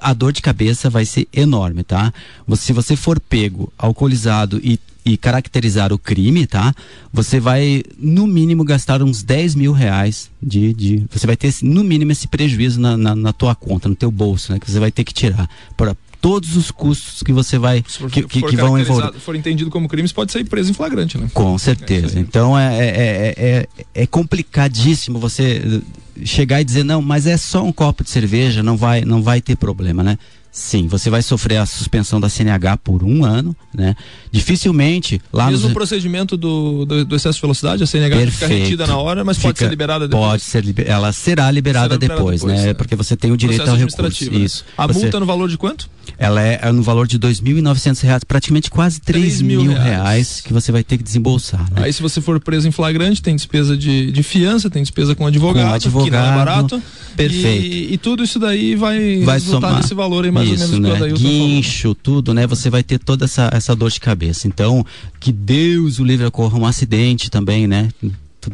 a 0.00 0.12
dor 0.12 0.32
de 0.32 0.42
cabeça 0.42 0.90
vai 0.90 1.04
ser 1.04 1.28
enorme, 1.32 1.84
tá? 1.84 2.12
Se 2.56 2.72
você 2.72 2.96
for 2.96 3.20
pego, 3.20 3.72
alcoolizado 3.78 4.60
e 4.62 4.78
e 5.04 5.16
caracterizar 5.16 5.92
o 5.92 5.98
crime, 5.98 6.46
tá? 6.46 6.74
Você 7.12 7.40
vai, 7.40 7.82
no 7.98 8.26
mínimo, 8.26 8.64
gastar 8.64 9.02
uns 9.02 9.22
10 9.22 9.54
mil 9.54 9.72
reais 9.72 10.30
de. 10.42 10.72
de 10.74 11.04
você 11.10 11.26
vai 11.26 11.36
ter, 11.36 11.52
no 11.62 11.82
mínimo, 11.82 12.12
esse 12.12 12.28
prejuízo 12.28 12.80
na, 12.80 12.96
na, 12.96 13.14
na 13.14 13.32
tua 13.32 13.54
conta, 13.54 13.88
no 13.88 13.94
teu 13.94 14.10
bolso, 14.10 14.52
né? 14.52 14.58
Que 14.58 14.70
você 14.70 14.78
vai 14.78 14.90
ter 14.90 15.04
que 15.04 15.14
tirar 15.14 15.48
para 15.76 15.96
todos 16.20 16.56
os 16.56 16.70
custos 16.70 17.22
que 17.22 17.32
você 17.32 17.58
vai 17.58 17.82
for, 17.86 18.10
que, 18.10 18.22
que, 18.22 18.42
que 18.42 18.56
vão 18.56 18.78
envolver. 18.78 19.12
for 19.18 19.34
entendido 19.34 19.70
como 19.70 19.88
crime, 19.88 20.06
você 20.06 20.14
pode 20.14 20.30
sair 20.30 20.44
preso 20.44 20.70
em 20.70 20.74
flagrante, 20.74 21.16
né? 21.16 21.30
Com 21.32 21.56
certeza. 21.56 22.18
É 22.18 22.20
então 22.20 22.58
é, 22.58 22.78
é, 22.78 23.34
é, 23.36 23.68
é, 23.94 24.06
complicadíssimo 24.06 25.18
você 25.18 25.82
chegar 26.24 26.60
e 26.60 26.64
dizer 26.64 26.84
não, 26.84 27.00
mas 27.00 27.26
é 27.26 27.36
só 27.36 27.64
um 27.64 27.72
copo 27.72 28.04
de 28.04 28.10
cerveja, 28.10 28.62
não 28.62 28.76
vai 28.76 29.02
não 29.02 29.22
vai 29.22 29.40
ter 29.40 29.56
problema, 29.56 30.02
né? 30.02 30.18
Sim, 30.52 30.88
você 30.88 31.08
vai 31.08 31.22
sofrer 31.22 31.58
a 31.58 31.66
suspensão 31.66 32.20
da 32.20 32.28
CNH 32.28 32.78
por 32.78 33.04
um 33.04 33.24
ano, 33.24 33.54
né? 33.72 33.94
Dificilmente 34.32 35.20
lá 35.32 35.46
Mesmo 35.46 35.62
nos... 35.62 35.70
o 35.70 35.74
procedimento 35.74 36.36
do, 36.36 36.84
do, 36.84 37.04
do, 37.04 37.16
excesso 37.16 37.36
de 37.36 37.42
velocidade, 37.42 37.84
a 37.84 37.86
CNH 37.86 38.16
Perfeito. 38.16 38.32
fica 38.32 38.46
retida 38.48 38.86
na 38.86 38.96
hora, 38.96 39.24
mas 39.24 39.36
fica, 39.36 39.48
pode 39.48 39.58
ser 39.60 39.70
liberada 39.70 40.08
depois. 40.08 40.26
Pode 40.26 40.42
ser, 40.42 40.88
ela 40.88 41.12
será 41.12 41.48
liberada, 41.50 41.94
será 41.94 41.96
liberada 41.96 41.98
depois, 41.98 42.40
depois, 42.40 42.62
né? 42.62 42.70
É. 42.70 42.74
Porque 42.74 42.96
você 42.96 43.16
tem 43.16 43.30
o 43.30 43.36
direito 43.36 43.68
ao 43.68 43.76
recurso. 43.76 44.30
Né? 44.30 44.38
Isso. 44.38 44.64
A 44.76 44.88
você... 44.88 44.98
multa 45.00 45.20
no 45.20 45.26
valor 45.26 45.48
de 45.48 45.56
quanto? 45.56 45.88
Ela 46.18 46.42
é, 46.42 46.58
é 46.62 46.72
no 46.72 46.82
valor 46.82 47.06
de 47.06 47.16
R$ 47.16 47.32
2.900, 47.32 48.22
praticamente 48.26 48.70
quase 48.70 49.00
R$ 49.06 49.18
mil, 49.42 49.62
mil 49.62 49.72
reais. 49.72 49.84
reais. 49.84 50.40
que 50.40 50.52
você 50.52 50.72
vai 50.72 50.82
ter 50.82 50.98
que 50.98 51.04
desembolsar. 51.04 51.62
Né? 51.72 51.84
Aí 51.84 51.92
se 51.92 52.02
você 52.02 52.20
for 52.20 52.40
preso 52.40 52.66
em 52.66 52.72
flagrante, 52.72 53.22
tem 53.22 53.36
despesa 53.36 53.76
de, 53.76 54.10
de 54.10 54.22
fiança, 54.24 54.68
tem 54.68 54.82
despesa 54.82 55.14
com 55.14 55.26
advogado, 55.26 55.68
com 55.68 55.74
advogado 55.74 56.04
que 56.04 56.10
não 56.10 56.32
é 56.32 56.36
barato. 56.36 56.82
Perfeito. 57.16 57.64
E, 57.64 57.94
e 57.94 57.98
tudo 57.98 58.24
isso 58.24 58.38
daí 58.38 58.74
vai, 58.74 59.20
vai 59.20 59.38
resultar 59.38 59.68
somar. 59.68 59.80
nesse 59.80 59.94
valor 59.94 60.24
aí 60.24 60.30
mais 60.44 60.60
isso, 60.60 60.74
ou 60.74 60.80
menos 60.80 61.00
né? 61.00 61.12
Guincho, 61.12 61.82
falou. 61.82 61.94
tudo, 61.94 62.34
né? 62.34 62.46
Você 62.46 62.70
vai 62.70 62.82
ter 62.82 62.98
toda 62.98 63.24
essa, 63.24 63.50
essa 63.52 63.74
dor 63.74 63.90
de 63.90 64.00
cabeça. 64.00 64.48
Então, 64.48 64.84
que 65.18 65.32
Deus 65.32 65.98
o 65.98 66.04
livre 66.04 66.26
ocorra 66.26 66.58
um 66.58 66.66
acidente 66.66 67.30
também, 67.30 67.66
né? 67.66 67.88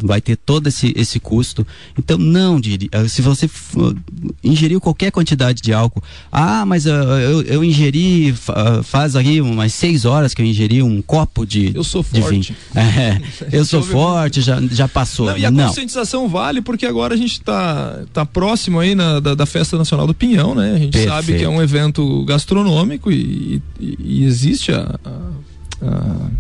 Vai 0.03 0.21
ter 0.21 0.37
todo 0.37 0.67
esse, 0.67 0.93
esse 0.97 1.21
custo. 1.21 1.67
Então, 1.99 2.19
não, 2.19 2.59
eh, 2.59 3.09
se 3.09 3.23
você 3.23 3.49
ingeriu 4.43 4.81
qualquer 4.81 5.11
quantidade 5.11 5.63
de 5.63 5.73
álcool, 5.73 6.03
ah, 6.33 6.65
mas 6.67 6.87
uh, 6.87 6.91
eu, 6.91 7.43
eu 7.43 7.65
ingeri, 7.65 8.35
faz 8.85 9.17
aí 9.17 9.41
umas 9.41 9.73
seis 9.73 10.05
horas 10.05 10.35
que 10.35 10.43
eu 10.43 10.47
ingeri 10.47 10.83
um 10.83 11.01
copo 11.03 11.47
de. 11.47 11.73
Eu 11.75 11.85
sou 11.85 12.03
forte. 12.03 12.55
É, 12.77 13.21
eu 13.53 13.65
sou 13.65 13.83
forte, 13.83 14.41
já, 14.41 14.61
já 14.71 14.87
passou. 14.87 15.27
Não, 15.27 15.39
e 15.39 15.45
a 15.45 15.51
não. 15.51 15.67
conscientização 15.67 16.29
vale 16.29 16.61
porque 16.61 16.87
agora 16.87 17.15
a 17.15 17.17
gente 17.17 17.33
está 17.33 18.01
tá 18.13 18.25
próximo 18.25 18.79
aí 18.79 18.95
na, 18.95 19.21
da, 19.21 19.35
da, 19.35 19.47
Festa 19.47 19.77
Nacional 19.77 20.07
do 20.07 20.15
Pinhão, 20.15 20.55
né? 20.55 20.75
A 20.75 20.79
gente 20.79 20.93
Perfeito. 20.93 21.15
sabe 21.15 21.39
que 21.39 21.45
é 21.45 21.49
um 21.49 21.63
evento 21.63 22.25
gastronômico 22.25 23.11
e, 23.11 23.63
e, 23.81 23.99
e 23.99 24.25
existe 24.25 24.73
a, 24.73 24.99
a, 25.05 25.87
a 25.87 26.31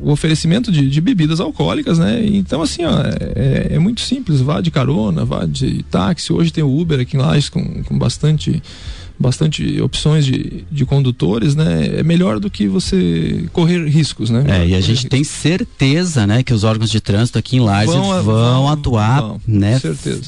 o 0.00 0.10
oferecimento 0.10 0.70
de, 0.70 0.88
de, 0.88 1.00
bebidas 1.00 1.40
alcoólicas, 1.40 1.98
né? 1.98 2.24
Então, 2.26 2.62
assim, 2.62 2.84
ó, 2.84 3.00
é, 3.34 3.74
é, 3.74 3.78
muito 3.78 4.00
simples. 4.00 4.40
Vá 4.40 4.60
de 4.60 4.70
carona, 4.70 5.24
vá 5.24 5.44
de 5.44 5.82
táxi. 5.84 6.32
Hoje 6.32 6.52
tem 6.52 6.64
o 6.64 6.80
Uber 6.80 7.00
aqui 7.00 7.16
em 7.16 7.20
Lages 7.20 7.48
com, 7.48 7.82
com 7.84 7.98
bastante 7.98 8.62
bastante 9.18 9.80
opções 9.80 10.26
de, 10.26 10.64
de 10.70 10.84
condutores, 10.84 11.54
né? 11.54 11.98
É 11.98 12.02
melhor 12.02 12.40
do 12.40 12.50
que 12.50 12.66
você 12.66 13.44
correr 13.52 13.86
riscos, 13.86 14.28
né? 14.28 14.44
É, 14.48 14.66
e 14.66 14.74
a 14.74 14.80
gente 14.80 14.90
riscos. 14.90 15.10
tem 15.10 15.24
certeza, 15.24 16.26
né, 16.26 16.42
que 16.42 16.52
os 16.52 16.64
órgãos 16.64 16.90
de 16.90 17.00
trânsito 17.00 17.38
aqui 17.38 17.56
em 17.56 17.60
Lages 17.60 17.94
vão, 17.94 18.08
vão, 18.08 18.22
vão 18.22 18.68
atuar, 18.68 19.20
vão, 19.20 19.40
né, 19.46 19.78
certeza. 19.78 20.22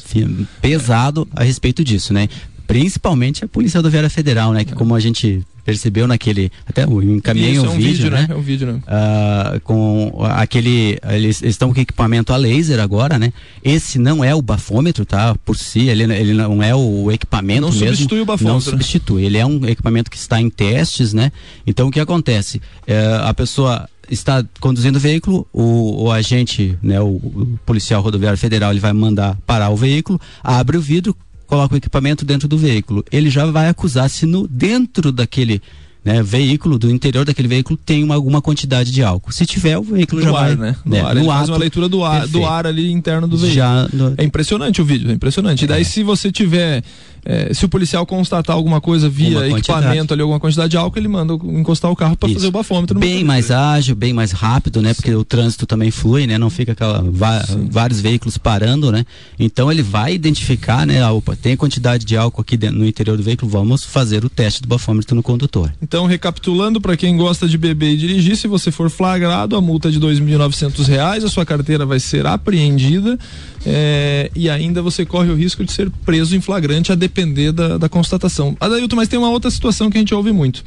pesado 0.61 1.27
a 1.35 1.43
respeito 1.43 1.83
disso, 1.83 2.13
né? 2.13 2.29
Principalmente 2.67 3.45
a 3.45 3.47
Polícia 3.47 3.79
Rodoviária 3.79 4.09
Federal, 4.09 4.51
né, 4.51 4.65
que 4.65 4.73
como 4.73 4.93
a 4.93 4.99
gente 4.99 5.43
percebeu 5.67 6.07
naquele. 6.07 6.49
Até 6.65 6.85
eu 6.85 7.03
encaminhei 7.03 7.51
Isso, 7.51 7.63
um, 7.63 7.65
é 7.65 7.69
um 7.69 7.75
vídeo, 7.75 7.91
vídeo, 7.91 8.11
né? 8.11 8.27
É 8.29 8.35
um 8.35 8.41
vídeo, 8.41 8.67
né? 8.67 8.79
Uh, 8.87 9.59
com 9.59 10.13
aquele. 10.23 10.97
Eles 11.09 11.41
estão 11.41 11.73
com 11.73 11.81
equipamento 11.81 12.31
a 12.31 12.37
laser 12.37 12.79
agora, 12.79 13.19
né? 13.19 13.33
Esse 13.61 13.99
não 13.99 14.23
é 14.23 14.33
o 14.33 14.41
bafômetro, 14.41 15.05
tá? 15.05 15.35
Por 15.43 15.57
si, 15.57 15.89
ele, 15.89 16.03
ele 16.03 16.33
não 16.33 16.63
é 16.63 16.73
o 16.73 17.11
equipamento 17.11 17.61
não 17.61 17.69
mesmo. 17.69 17.87
substitui 17.87 18.21
o 18.21 18.25
bafômetro. 18.25 18.53
Não 18.53 18.61
substitui. 18.61 19.25
Ele 19.25 19.37
é 19.37 19.45
um 19.45 19.65
equipamento 19.65 20.09
que 20.09 20.15
está 20.15 20.39
em 20.39 20.49
testes, 20.49 21.11
né? 21.11 21.33
Então 21.65 21.89
o 21.89 21.91
que 21.91 21.99
acontece? 21.99 22.61
Uh, 22.87 23.25
a 23.25 23.33
pessoa 23.33 23.89
está 24.09 24.43
conduzindo 24.59 24.95
o 24.95 24.99
veículo, 24.99 25.45
o, 25.51 26.05
o 26.05 26.11
agente, 26.11 26.77
né, 26.81 26.99
o, 27.01 27.07
o, 27.07 27.59
policial 27.65 28.01
rodoviário 28.01 28.37
federal, 28.37 28.71
ele 28.71 28.79
vai 28.79 28.93
mandar 28.93 29.37
parar 29.45 29.69
o 29.69 29.75
veículo, 29.75 30.19
abre 30.41 30.77
o 30.77 30.81
vidro, 30.81 31.15
coloca 31.47 31.73
o 31.73 31.77
equipamento 31.77 32.23
dentro 32.23 32.47
do 32.47 32.57
veículo. 32.57 33.03
Ele 33.11 33.29
já 33.29 33.45
vai 33.45 33.69
acusar 33.69 34.09
se 34.09 34.25
no 34.25 34.47
dentro 34.47 35.11
daquele 35.11 35.61
né, 36.03 36.23
veículo, 36.23 36.77
do 36.77 36.89
interior 36.89 37.25
daquele 37.25 37.47
veículo, 37.47 37.77
tem 37.77 38.03
uma, 38.03 38.15
alguma 38.15 38.41
quantidade 38.41 38.91
de 38.91 39.03
álcool. 39.03 39.31
Se 39.31 39.45
tiver, 39.45 39.77
o 39.77 39.83
veículo 39.83 40.21
já 40.21 40.29
ar, 40.29 40.33
vai. 40.33 40.55
Né? 40.55 40.75
No 40.85 40.91
né, 40.91 41.01
ar, 41.01 41.15
no 41.15 41.21
ele 41.21 41.27
faz 41.27 41.49
uma 41.49 41.57
leitura 41.57 41.89
do 41.89 42.03
ar, 42.03 42.27
do 42.27 42.45
ar 42.45 42.65
ali 42.65 42.91
interno 42.91 43.27
do 43.27 43.37
veículo. 43.37 43.55
Já. 43.55 43.87
É 44.17 44.23
impressionante 44.23 44.81
o 44.81 44.85
vídeo, 44.85 45.09
é 45.09 45.13
impressionante. 45.13 45.61
É. 45.61 45.65
E 45.65 45.67
daí, 45.67 45.85
se 45.85 46.03
você 46.03 46.31
tiver 46.31 46.83
é, 47.29 47.53
se 47.53 47.65
o 47.65 47.69
policial 47.69 48.05
constatar 48.05 48.55
alguma 48.55 48.79
coisa 48.79 49.09
via 49.09 49.45
equipamento 49.49 50.13
ali, 50.13 50.21
alguma 50.21 50.39
quantidade 50.39 50.71
de 50.71 50.77
álcool, 50.77 50.97
ele 50.97 51.09
manda 51.09 51.33
encostar 51.33 51.91
o 51.91 51.95
carro 51.95 52.15
para 52.15 52.29
fazer 52.29 52.47
o 52.47 52.51
bafômetro. 52.51 52.97
Bem 52.97 53.21
mais 53.21 53.51
ágil, 53.51 53.97
bem 53.97 54.13
mais 54.13 54.31
rápido, 54.31 54.81
né? 54.81 54.93
Sim. 54.93 54.95
Porque 54.95 55.13
o 55.13 55.25
trânsito 55.25 55.65
também 55.65 55.91
flui, 55.91 56.25
né? 56.25 56.37
Não 56.37 56.49
fica 56.49 56.71
aquela, 56.71 57.03
vários 57.69 57.99
veículos 57.99 58.37
parando, 58.37 58.93
né? 58.93 59.05
Então 59.37 59.69
ele 59.69 59.83
vai 59.83 60.13
identificar, 60.13 60.87
né? 60.87 61.01
Ah, 61.01 61.11
opa, 61.11 61.35
tem 61.35 61.57
quantidade 61.57 62.05
de 62.05 62.15
álcool 62.15 62.41
aqui 62.41 62.55
dentro, 62.55 62.79
no 62.79 62.85
interior 62.85 63.17
do 63.17 63.23
veículo, 63.23 63.51
vamos 63.51 63.83
fazer 63.83 64.23
o 64.23 64.29
teste 64.29 64.61
do 64.61 64.69
bafômetro 64.69 65.13
no 65.13 65.21
condutor. 65.21 65.69
Então, 65.87 66.05
recapitulando, 66.05 66.81
para 66.81 66.97
quem 66.97 67.15
gosta 67.15 67.47
de 67.47 67.57
beber 67.57 67.91
e 67.91 67.95
dirigir, 67.95 68.35
se 68.35 68.45
você 68.45 68.69
for 68.71 68.89
flagrado, 68.89 69.55
a 69.55 69.61
multa 69.61 69.87
é 69.87 69.91
de 69.91 69.99
R$ 69.99 70.05
2.900, 70.05 71.23
a 71.23 71.29
sua 71.29 71.45
carteira 71.45 71.85
vai 71.85 71.97
ser 71.97 72.27
apreendida 72.27 73.17
é, 73.65 74.29
e 74.35 74.49
ainda 74.49 74.81
você 74.81 75.05
corre 75.05 75.29
o 75.29 75.35
risco 75.35 75.63
de 75.63 75.71
ser 75.71 75.89
preso 76.05 76.35
em 76.35 76.41
flagrante 76.41 76.91
a 76.91 76.95
depender 76.95 77.53
da, 77.53 77.77
da 77.77 77.87
constatação. 77.87 78.57
Adailton, 78.59 78.97
mas 78.97 79.07
tem 79.07 79.17
uma 79.17 79.29
outra 79.29 79.49
situação 79.49 79.89
que 79.89 79.95
a 79.95 80.01
gente 80.01 80.13
ouve 80.13 80.33
muito 80.33 80.61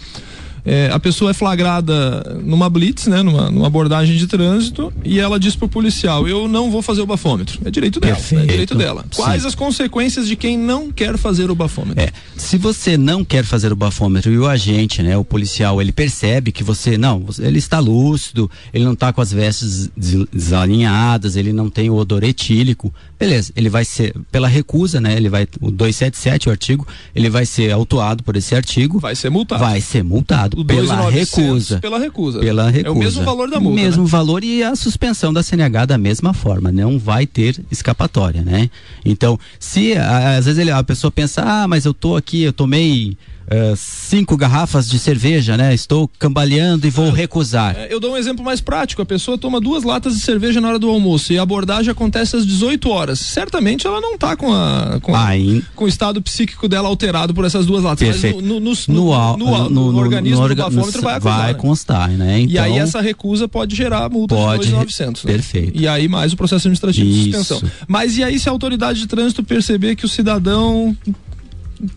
é, 0.65 0.91
a 0.93 0.99
pessoa 0.99 1.31
é 1.31 1.35
flagrada 1.35 2.39
numa 2.43 2.69
blitz, 2.69 3.07
né, 3.07 3.23
numa, 3.23 3.51
numa, 3.51 3.67
abordagem 3.67 4.17
de 4.17 4.27
trânsito, 4.27 4.93
e 5.05 5.19
ela 5.19 5.39
diz 5.39 5.57
pro 5.57 5.69
policial: 5.69 6.29
Eu 6.29 6.49
não 6.49 6.71
vou 6.71 6.83
fazer 6.83 7.01
o 7.01 7.07
bafômetro. 7.07 7.59
É 7.65 7.71
direito 7.71 8.01
dela. 8.01 8.19
É 8.33 8.47
direito 8.47 8.75
dela. 8.75 9.05
Quais 9.15 9.43
Sim. 9.43 9.49
as 9.49 9.55
consequências 9.55 10.27
de 10.27 10.37
quem 10.37 10.59
não 10.59 10.91
quer 10.91 11.17
fazer 11.17 11.51
o 11.51 11.55
bafômetro? 11.55 12.03
É, 12.03 12.11
se 12.37 12.57
você 12.57 12.97
não 12.97 13.25
quer 13.25 13.45
fazer 13.45 13.73
o 13.73 13.77
bafômetro 13.77 14.33
e 14.33 14.39
o 14.39 14.47
agente, 14.47 15.03
né, 15.03 15.17
o 15.17 15.25
policial, 15.25 15.81
ele 15.81 15.93
percebe 15.93 16.53
que 16.53 16.63
você, 16.63 16.99
não, 16.99 17.25
ele 17.39 17.59
está 17.59 17.79
lúcido, 17.79 18.51
ele 18.73 18.85
não 18.85 18.93
está 18.93 19.13
com 19.13 19.21
as 19.21 19.33
vestes 19.33 19.91
desalinhadas, 20.33 21.37
ele 21.37 21.53
não 21.53 21.71
tem 21.71 21.91
o 21.91 21.95
odor 21.95 22.25
etílico, 22.25 22.93
beleza, 23.21 23.53
ele 23.55 23.69
vai 23.69 23.85
ser, 23.85 24.15
pela 24.33 24.49
recusa, 24.49 24.99
né, 24.99 25.15
ele 25.15 25.29
vai, 25.29 25.47
o 25.61 25.71
277, 25.71 26.49
o 26.49 26.51
artigo, 26.51 26.89
ele 27.15 27.29
vai 27.29 27.45
ser 27.45 27.71
autuado 27.71 28.25
por 28.25 28.35
esse 28.35 28.55
artigo. 28.55 28.99
Vai 28.99 29.15
ser 29.15 29.29
multado. 29.29 29.63
Vai 29.63 29.83
ser 29.83 30.03
multado 30.03 30.65
pela 30.65 31.11
recusa. 31.11 31.79
Pela 31.81 31.99
recusa. 31.99 32.41
Pela 32.41 32.71
recusa. 32.71 32.89
É 32.89 32.91
o 32.91 32.97
mesmo 32.97 33.23
valor 33.23 33.51
da 33.51 33.61
multa. 33.61 33.79
Mesmo 33.79 34.05
né? 34.05 34.09
valor 34.09 34.43
e 34.43 34.63
a 34.63 34.75
suspensão 34.75 35.35
da 35.35 35.43
CNH 35.43 35.85
da 35.85 35.99
mesma 35.99 36.33
forma. 36.33 36.73
Não 36.73 36.99
vai 36.99 37.27
ter 37.27 37.63
escapatória, 37.71 38.41
né? 38.41 38.71
Então, 39.05 39.39
se 39.59 39.93
às 39.99 40.47
vezes 40.47 40.59
ele, 40.59 40.71
a 40.71 40.83
pessoa 40.83 41.11
pensa, 41.11 41.43
ah, 41.43 41.69
mas 41.69 41.85
eu 41.85 41.93
tô 41.93 42.17
aqui, 42.17 42.43
eu 42.43 42.55
tomei 42.55 43.19
uh, 43.51 43.77
cinco 43.77 44.37
garrafas 44.37 44.89
de 44.89 44.99
cerveja, 44.99 45.57
né? 45.57 45.75
Estou 45.75 46.09
cambaleando 46.19 46.87
e 46.87 46.91
vou 46.91 47.09
é, 47.09 47.11
recusar. 47.11 47.77
É, 47.77 47.93
eu 47.93 47.99
dou 47.99 48.13
um 48.13 48.17
exemplo 48.17 48.45
mais 48.45 48.61
prático. 48.61 49.03
A 49.03 49.07
pessoa 49.07 49.37
toma 49.37 49.61
duas 49.61 49.83
latas 49.83 50.15
de 50.15 50.21
cerveja 50.21 50.61
na 50.61 50.69
hora 50.69 50.79
do 50.79 50.89
almoço 50.89 51.33
e 51.33 51.39
a 51.39 51.43
abordagem 51.43 51.91
acontece 51.91 52.37
às 52.37 52.47
18 52.47 52.89
horas. 52.89 53.21
Certamente 53.21 53.87
ela 53.87 54.01
não 54.01 54.15
está 54.15 54.37
com, 54.37 54.53
a, 54.53 54.99
com, 55.03 55.15
Aí, 55.15 55.63
com 55.75 55.85
o 55.85 55.89
estado 55.89 56.23
psíquico 56.23 56.69
dela 56.69 56.89
alterado 56.89 57.35
por 57.35 57.45
essas 57.45 57.67
duas 57.67 57.83
latas. 57.83 58.07
Perfeito. 58.07 58.37
Mas 58.37 58.47
no, 58.47 58.61
no, 58.61 59.37
no, 59.37 59.69
no, 59.69 59.93
no, 59.93 59.99
organismo 59.99 60.49
do 60.49 60.55
bafômetro 60.55 61.03
vai 61.03 61.15
acusar. 61.15 61.39
Vai 61.39 61.53
né? 61.53 61.55
constar, 61.55 62.09
né? 62.11 62.41
Então, 62.41 62.55
e 62.55 62.59
aí 62.59 62.73
então, 62.73 62.83
essa 62.83 63.01
recusa 63.01 63.49
pode 63.49 63.75
gerar 63.75 64.09
multa 64.11 64.35
pode, 64.35 64.69
de 64.69 64.75
2.900. 64.75 65.25
Né? 65.25 65.33
Perfeito. 65.33 65.81
E 65.81 65.89
aí 65.89 66.09
mais 66.09 66.33
o 66.33 66.37
processo 66.37 66.69
administrativo 66.69 67.09
Isso. 67.09 67.19
de 67.19 67.33
suspensão. 67.33 67.71
Mas 67.87 68.17
e 68.17 68.25
aí 68.25 68.39
se 68.39 68.49
a 68.49 68.53
autoridade 68.53 69.01
de 69.01 69.07
trânsito 69.07 69.43
perceber 69.43 69.97
que 69.97 70.05
o 70.05 70.09
cidadão 70.09 70.97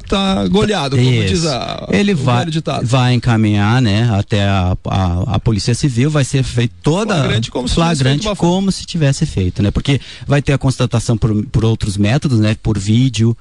tá 0.07 0.47
goleado, 0.47 0.95
como 0.95 1.09
Isso. 1.09 1.27
diz 1.27 1.45
a, 1.45 1.87
Ele 1.91 2.13
vai, 2.13 2.45
vai 2.83 3.13
encaminhar, 3.13 3.81
né, 3.81 4.09
até 4.13 4.43
a, 4.43 4.77
a, 4.85 5.35
a, 5.35 5.39
Polícia 5.39 5.73
Civil, 5.73 6.09
vai 6.09 6.23
ser 6.23 6.43
feito 6.43 6.73
toda 6.81 7.15
flagrante 7.15 7.51
como, 7.51 7.67
flagrante 7.67 8.27
se, 8.27 8.35
como 8.35 8.71
se 8.71 8.85
tivesse 8.85 9.25
feito, 9.25 9.61
né? 9.61 9.71
Porque 9.71 9.99
vai 10.27 10.41
ter 10.41 10.53
a 10.53 10.57
constatação 10.57 11.17
por, 11.17 11.45
por 11.47 11.65
outros 11.65 11.97
métodos, 11.97 12.39
né? 12.39 12.55
Por 12.61 12.77
vídeo, 12.77 13.35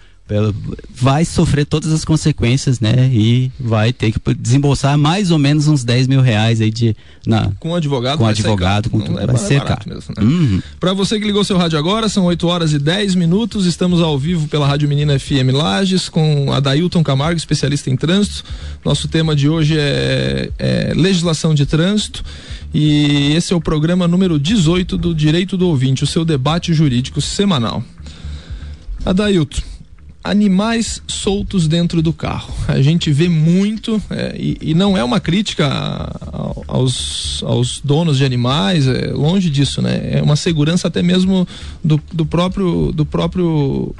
vai 0.94 1.24
sofrer 1.24 1.66
todas 1.66 1.92
as 1.92 2.04
consequências, 2.04 2.80
né? 2.80 3.10
E 3.12 3.50
vai 3.58 3.92
ter 3.92 4.12
que 4.12 4.34
desembolsar 4.34 4.96
mais 4.96 5.30
ou 5.30 5.38
menos 5.38 5.68
uns 5.68 5.84
10 5.84 6.06
mil 6.06 6.20
reais 6.20 6.60
aí 6.60 6.70
de. 6.70 6.96
Na, 7.26 7.50
com 7.58 7.74
advogado, 7.74 8.18
com 8.18 8.26
advogado, 8.26 8.88
com 8.88 9.00
tudo. 9.00 9.18
É, 9.18 9.26
vai 9.26 9.36
ser 9.36 9.60
caro. 9.62 9.80
Né? 9.86 9.98
uhum. 10.20 10.62
Para 10.80 10.92
você 10.92 11.18
que 11.18 11.26
ligou 11.26 11.44
seu 11.44 11.58
rádio 11.58 11.78
agora, 11.78 12.08
são 12.08 12.24
8 12.24 12.46
horas 12.46 12.72
e 12.72 12.78
10 12.78 13.14
minutos. 13.14 13.66
Estamos 13.66 14.00
ao 14.00 14.18
vivo 14.18 14.48
pela 14.48 14.66
Rádio 14.66 14.88
Menina 14.88 15.18
FM 15.18 15.52
Lages 15.52 16.08
com 16.08 16.52
a 16.52 16.60
Dailton 16.60 17.02
Camargo, 17.02 17.36
especialista 17.36 17.90
em 17.90 17.96
trânsito. 17.96 18.44
Nosso 18.84 19.08
tema 19.08 19.36
de 19.36 19.48
hoje 19.48 19.76
é, 19.78 20.50
é 20.58 20.92
legislação 20.94 21.54
de 21.54 21.66
trânsito. 21.66 22.24
E 22.72 23.34
esse 23.34 23.52
é 23.52 23.56
o 23.56 23.60
programa 23.60 24.08
número 24.08 24.38
18 24.38 24.96
do 24.96 25.14
Direito 25.14 25.56
do 25.58 25.68
Ouvinte, 25.68 26.04
o 26.04 26.06
seu 26.06 26.24
debate 26.24 26.72
jurídico 26.72 27.20
semanal. 27.20 27.84
Adailton, 29.04 29.71
animais 30.22 31.02
soltos 31.06 31.66
dentro 31.66 32.00
do 32.00 32.12
carro. 32.12 32.54
A 32.68 32.80
gente 32.80 33.10
vê 33.10 33.28
muito, 33.28 34.00
é, 34.08 34.36
e, 34.38 34.58
e, 34.60 34.74
não 34.74 34.96
é 34.96 35.02
uma 35.02 35.18
crítica 35.18 35.68
aos, 36.68 37.42
aos 37.44 37.80
donos 37.80 38.18
de 38.18 38.24
animais, 38.24 38.86
é 38.86 39.08
longe 39.12 39.50
disso, 39.50 39.82
né? 39.82 40.18
É 40.18 40.22
uma 40.22 40.36
segurança 40.36 40.88
até 40.88 41.02
mesmo 41.02 41.46
do, 41.82 42.00
do 42.12 42.24
próprio 42.24 42.92
do 42.92 43.04
próprio 43.04 43.94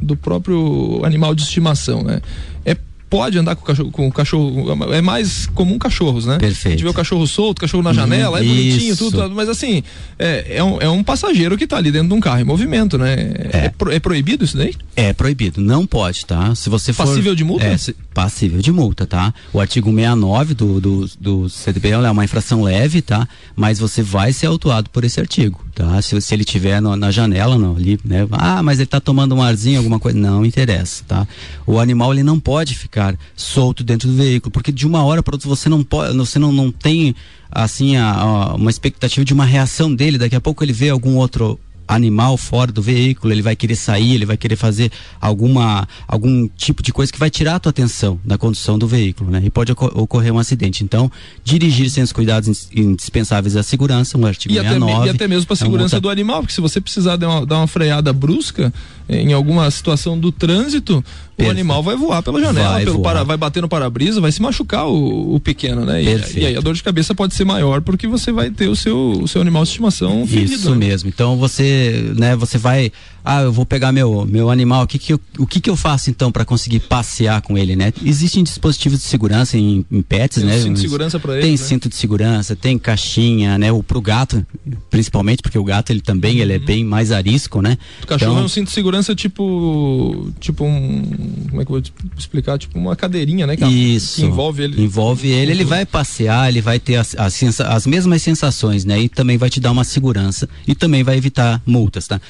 do 0.00 0.16
próprio 0.16 1.00
animal 1.04 1.34
de 1.34 1.42
estimação, 1.42 2.02
né? 2.02 2.20
É 2.64 2.76
pode 3.12 3.38
andar 3.38 3.54
com 3.54 3.60
o 3.60 3.66
cachorro, 3.66 3.90
com 3.90 4.08
o 4.08 4.12
cachorro. 4.12 4.94
É 4.94 5.02
mais 5.02 5.44
comum 5.48 5.78
cachorros, 5.78 6.24
né? 6.24 6.38
Perfeito. 6.38 6.68
A 6.68 6.70
gente 6.70 6.82
vê 6.82 6.88
o 6.88 6.94
cachorro 6.94 7.26
solto, 7.26 7.60
cachorro 7.60 7.82
na 7.82 7.92
janela, 7.92 8.40
é 8.40 8.42
bonitinho, 8.42 8.96
tudo, 8.96 9.30
mas 9.32 9.50
assim, 9.50 9.82
é, 10.18 10.56
é, 10.56 10.64
um, 10.64 10.80
é 10.80 10.88
um 10.88 11.04
passageiro 11.04 11.58
que 11.58 11.64
está 11.64 11.76
ali 11.76 11.92
dentro 11.92 12.08
de 12.08 12.14
um 12.14 12.20
carro 12.20 12.40
em 12.40 12.44
movimento, 12.44 12.96
né? 12.96 13.12
É. 13.52 13.66
É, 13.66 13.68
pro, 13.68 13.92
é, 13.92 14.00
proibido 14.00 14.46
isso 14.46 14.56
daí? 14.56 14.74
É 14.96 15.12
proibido, 15.12 15.60
não 15.60 15.86
pode, 15.86 16.24
tá? 16.24 16.54
Se 16.54 16.70
você 16.70 16.90
for. 16.90 17.06
Passível 17.06 17.34
de 17.34 17.44
multa? 17.44 17.66
É, 17.66 17.76
se, 17.76 17.94
passível 18.12 18.60
de 18.60 18.70
multa, 18.70 19.06
tá? 19.06 19.32
O 19.52 19.60
artigo 19.60 19.90
69 19.90 20.54
do, 20.54 20.80
do, 20.80 21.10
do 21.20 21.48
CDB 21.48 21.90
é 21.90 22.10
uma 22.10 22.24
infração 22.24 22.62
leve, 22.62 23.02
tá? 23.02 23.26
Mas 23.56 23.78
você 23.78 24.02
vai 24.02 24.32
ser 24.32 24.46
autuado 24.46 24.90
por 24.90 25.04
esse 25.04 25.20
artigo, 25.20 25.64
tá? 25.74 26.00
Se, 26.00 26.20
se 26.20 26.34
ele 26.34 26.44
tiver 26.44 26.80
no, 26.80 26.94
na 26.96 27.10
janela, 27.10 27.56
no, 27.56 27.76
ali, 27.76 27.98
né? 28.04 28.26
Ah, 28.32 28.62
mas 28.62 28.78
ele 28.78 28.84
está 28.84 29.00
tomando 29.00 29.34
um 29.34 29.42
arzinho, 29.42 29.78
alguma 29.78 29.98
coisa. 29.98 30.18
Não 30.18 30.44
interessa, 30.44 31.04
tá? 31.06 31.26
O 31.66 31.78
animal 31.78 32.12
ele 32.12 32.22
não 32.22 32.38
pode 32.38 32.74
ficar 32.74 33.16
solto 33.34 33.82
dentro 33.82 34.08
do 34.08 34.14
veículo, 34.14 34.50
porque 34.50 34.70
de 34.70 34.86
uma 34.86 35.04
hora 35.04 35.22
para 35.22 35.34
outra 35.34 35.48
você 35.48 35.68
não 35.68 35.82
pode, 35.82 36.16
você 36.16 36.38
não, 36.38 36.52
não 36.52 36.70
tem 36.70 37.14
assim 37.50 37.96
a, 37.96 38.12
a, 38.12 38.54
uma 38.54 38.70
expectativa 38.70 39.24
de 39.24 39.32
uma 39.32 39.44
reação 39.44 39.94
dele. 39.94 40.18
Daqui 40.18 40.36
a 40.36 40.40
pouco 40.40 40.62
ele 40.64 40.72
vê 40.72 40.90
algum 40.90 41.16
outro 41.16 41.58
animal 41.92 42.36
fora 42.36 42.72
do 42.72 42.82
veículo, 42.82 43.32
ele 43.32 43.42
vai 43.42 43.56
querer 43.56 43.76
sair, 43.76 44.14
ele 44.14 44.26
vai 44.26 44.36
querer 44.36 44.56
fazer 44.56 44.90
alguma 45.20 45.86
algum 46.06 46.48
tipo 46.48 46.82
de 46.82 46.92
coisa 46.92 47.12
que 47.12 47.18
vai 47.18 47.30
tirar 47.30 47.56
a 47.56 47.60
tua 47.60 47.70
atenção 47.70 48.18
da 48.24 48.36
condução 48.36 48.78
do 48.78 48.86
veículo, 48.86 49.30
né? 49.30 49.42
E 49.44 49.50
pode 49.50 49.72
ocorrer 49.72 50.32
um 50.32 50.38
acidente. 50.38 50.84
Então, 50.84 51.10
dirigir 51.44 51.90
sem 51.90 52.02
os 52.02 52.12
cuidados 52.12 52.68
indispensáveis 52.74 53.56
à 53.56 53.62
segurança, 53.62 54.18
um 54.18 54.26
artigo 54.26 54.54
e 54.54 54.56
69. 54.56 54.92
Até, 54.92 55.06
e 55.06 55.10
até 55.10 55.28
mesmo 55.28 55.46
para 55.46 55.54
a 55.54 55.56
segurança 55.56 55.96
é 55.96 55.98
um 55.98 56.02
do 56.02 56.10
animal, 56.10 56.40
porque 56.40 56.54
se 56.54 56.60
você 56.60 56.80
precisar 56.80 57.16
dar 57.16 57.28
uma, 57.28 57.46
dar 57.46 57.56
uma 57.58 57.66
freada 57.66 58.12
brusca 58.12 58.72
em 59.08 59.32
alguma 59.32 59.70
situação 59.70 60.18
do 60.18 60.30
trânsito, 60.30 61.02
Perfeito. 61.36 61.48
o 61.48 61.50
animal 61.50 61.82
vai 61.82 61.96
voar 61.96 62.22
pela 62.22 62.40
janela, 62.40 62.74
vai, 62.74 62.84
pelo 62.84 63.00
para, 63.00 63.24
vai 63.24 63.36
bater 63.36 63.60
no 63.60 63.68
para-brisa, 63.68 64.20
vai 64.20 64.30
se 64.30 64.40
machucar 64.40 64.86
o, 64.86 65.34
o 65.34 65.40
pequeno, 65.40 65.84
né? 65.84 66.02
E, 66.02 66.40
e, 66.40 66.46
aí 66.46 66.56
a 66.56 66.60
dor 66.60 66.74
de 66.74 66.82
cabeça 66.82 67.14
pode 67.14 67.34
ser 67.34 67.44
maior 67.44 67.80
porque 67.80 68.06
você 68.06 68.30
vai 68.32 68.50
ter 68.50 68.68
o 68.68 68.76
seu, 68.76 69.12
o 69.22 69.28
seu 69.28 69.40
animal 69.40 69.62
de 69.64 69.70
estimação 69.70 70.26
ferido. 70.26 70.52
Isso 70.52 70.70
né? 70.70 70.76
mesmo. 70.76 71.08
Então 71.08 71.36
você, 71.36 72.12
né, 72.16 72.36
você 72.36 72.58
vai 72.58 72.92
ah, 73.24 73.42
eu 73.42 73.52
vou 73.52 73.64
pegar 73.64 73.92
meu, 73.92 74.26
meu 74.26 74.50
animal, 74.50 74.82
o 74.82 74.86
que 74.86 74.98
que 74.98 75.12
eu, 75.12 75.20
o 75.38 75.46
que 75.46 75.60
que 75.60 75.70
eu 75.70 75.76
faço 75.76 76.10
então 76.10 76.32
para 76.32 76.44
conseguir 76.44 76.80
passear 76.80 77.40
com 77.42 77.56
ele, 77.56 77.76
né? 77.76 77.92
Existem 78.04 78.42
dispositivos 78.42 78.98
de 78.98 79.04
segurança 79.04 79.56
em, 79.56 79.84
em 79.90 80.02
pets, 80.02 80.38
tem 80.38 80.46
né? 80.46 80.58
Cinto 80.58 80.74
de 80.74 80.80
segurança 80.80 81.20
para 81.20 81.34
ele. 81.34 81.42
Tem 81.42 81.50
né? 81.52 81.56
cinto 81.56 81.88
de 81.88 81.94
segurança, 81.96 82.56
tem 82.56 82.78
caixinha, 82.78 83.56
né? 83.58 83.70
O 83.70 83.82
pro 83.82 84.00
gato, 84.00 84.44
principalmente 84.90 85.42
porque 85.42 85.58
o 85.58 85.64
gato 85.64 85.90
ele 85.90 86.00
também 86.00 86.36
uhum. 86.36 86.42
ele 86.42 86.52
é 86.54 86.58
uhum. 86.58 86.64
bem 86.64 86.84
mais 86.84 87.12
arisco, 87.12 87.62
né? 87.62 87.78
O 88.02 88.06
cachorro 88.06 88.32
então, 88.32 88.42
é 88.42 88.44
um 88.44 88.48
cinto 88.48 88.68
de 88.68 88.74
segurança 88.74 89.14
tipo 89.14 90.32
tipo 90.40 90.64
um, 90.64 91.02
como 91.48 91.62
é 91.62 91.64
que 91.64 91.72
eu 91.72 91.80
vou 91.80 91.82
explicar, 92.18 92.58
tipo 92.58 92.78
uma 92.78 92.96
cadeirinha, 92.96 93.46
né? 93.46 93.56
Que, 93.56 93.64
isso. 93.64 94.20
Que 94.20 94.26
envolve 94.26 94.62
ele. 94.64 94.82
Envolve 94.82 95.28
ele, 95.28 95.52
ele 95.52 95.64
vai 95.64 95.86
passear, 95.86 96.48
ele 96.48 96.60
vai 96.60 96.80
ter 96.80 96.96
as, 96.96 97.14
as, 97.16 97.60
as 97.60 97.86
mesmas 97.86 98.22
sensações, 98.22 98.84
né? 98.84 99.00
E 99.00 99.08
também 99.08 99.36
vai 99.36 99.48
te 99.48 99.60
dar 99.60 99.70
uma 99.70 99.84
segurança 99.84 100.48
e 100.66 100.74
também 100.74 101.02
vai 101.02 101.16
evitar 101.16 101.62
multas, 101.64 102.06
tá? 102.06 102.20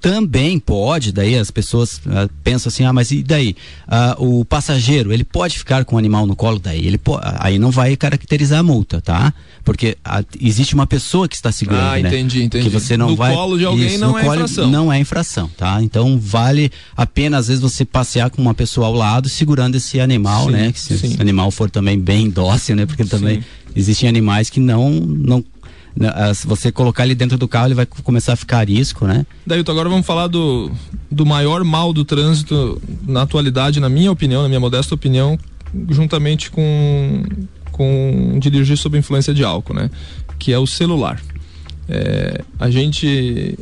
Também 0.00 0.58
pode, 0.58 1.12
daí 1.12 1.36
as 1.36 1.50
pessoas 1.50 1.98
uh, 1.98 2.28
pensam 2.42 2.68
assim, 2.70 2.84
ah, 2.84 2.92
mas 2.92 3.10
e 3.10 3.22
daí? 3.22 3.54
Uh, 4.18 4.40
o 4.40 4.44
passageiro, 4.44 5.12
ele 5.12 5.24
pode 5.24 5.58
ficar 5.58 5.84
com 5.84 5.96
o 5.96 5.98
animal 5.98 6.26
no 6.26 6.34
colo, 6.34 6.58
daí 6.58 6.86
ele 6.86 6.98
aí 7.38 7.58
não 7.58 7.70
vai 7.70 7.96
caracterizar 7.96 8.60
a 8.60 8.62
multa, 8.62 9.00
tá? 9.00 9.32
Porque 9.62 9.98
a, 10.02 10.24
existe 10.40 10.74
uma 10.74 10.86
pessoa 10.86 11.28
que 11.28 11.34
está 11.34 11.52
segurando, 11.52 11.82
ah, 11.82 11.98
né? 11.98 12.08
entendi, 12.08 12.42
entendi. 12.42 12.64
Que 12.64 12.70
você 12.70 12.96
não 12.96 13.10
no 13.10 13.16
vai... 13.16 13.34
colo 13.34 13.58
de 13.58 13.64
alguém 13.64 13.88
isso, 13.88 13.98
não 13.98 14.18
é 14.18 14.22
infração. 14.22 14.70
Não 14.70 14.92
é 14.92 14.98
infração, 14.98 15.50
tá? 15.56 15.82
Então 15.82 16.18
vale 16.18 16.72
a 16.96 17.06
pena, 17.06 17.36
às 17.36 17.48
vezes, 17.48 17.60
você 17.60 17.84
passear 17.84 18.30
com 18.30 18.40
uma 18.40 18.54
pessoa 18.54 18.86
ao 18.86 18.94
lado, 18.94 19.28
segurando 19.28 19.76
esse 19.76 20.00
animal, 20.00 20.46
sim, 20.46 20.52
né? 20.52 20.72
Que 20.72 20.80
se 20.80 20.98
sim. 20.98 21.08
esse 21.08 21.20
animal 21.20 21.50
for 21.50 21.70
também 21.70 21.98
bem 21.98 22.30
dócil, 22.30 22.74
né? 22.74 22.86
Porque 22.86 23.04
também 23.04 23.44
existem 23.76 24.08
animais 24.08 24.48
que 24.48 24.60
não, 24.60 24.90
não 24.90 25.44
ah, 25.59 25.59
se 26.34 26.46
você 26.46 26.70
colocar 26.72 27.04
ele 27.04 27.14
dentro 27.14 27.36
do 27.36 27.48
carro, 27.48 27.68
ele 27.68 27.74
vai 27.74 27.86
começar 27.86 28.32
a 28.32 28.36
ficar 28.36 28.68
risco, 28.68 29.06
né? 29.06 29.26
Dailton, 29.46 29.72
agora 29.72 29.88
vamos 29.88 30.06
falar 30.06 30.26
do, 30.26 30.70
do 31.10 31.26
maior 31.26 31.64
mal 31.64 31.92
do 31.92 32.04
trânsito 32.04 32.80
na 33.06 33.22
atualidade, 33.22 33.80
na 33.80 33.88
minha 33.88 34.10
opinião, 34.10 34.42
na 34.42 34.48
minha 34.48 34.60
modesta 34.60 34.94
opinião, 34.94 35.38
juntamente 35.90 36.50
com, 36.50 37.22
com 37.70 38.38
dirigir 38.38 38.76
sob 38.76 38.96
influência 38.96 39.34
de 39.34 39.44
álcool, 39.44 39.74
né? 39.74 39.90
Que 40.38 40.52
é 40.52 40.58
o 40.58 40.66
celular. 40.66 41.20
É, 41.88 42.42
a 42.58 42.70
gente 42.70 43.58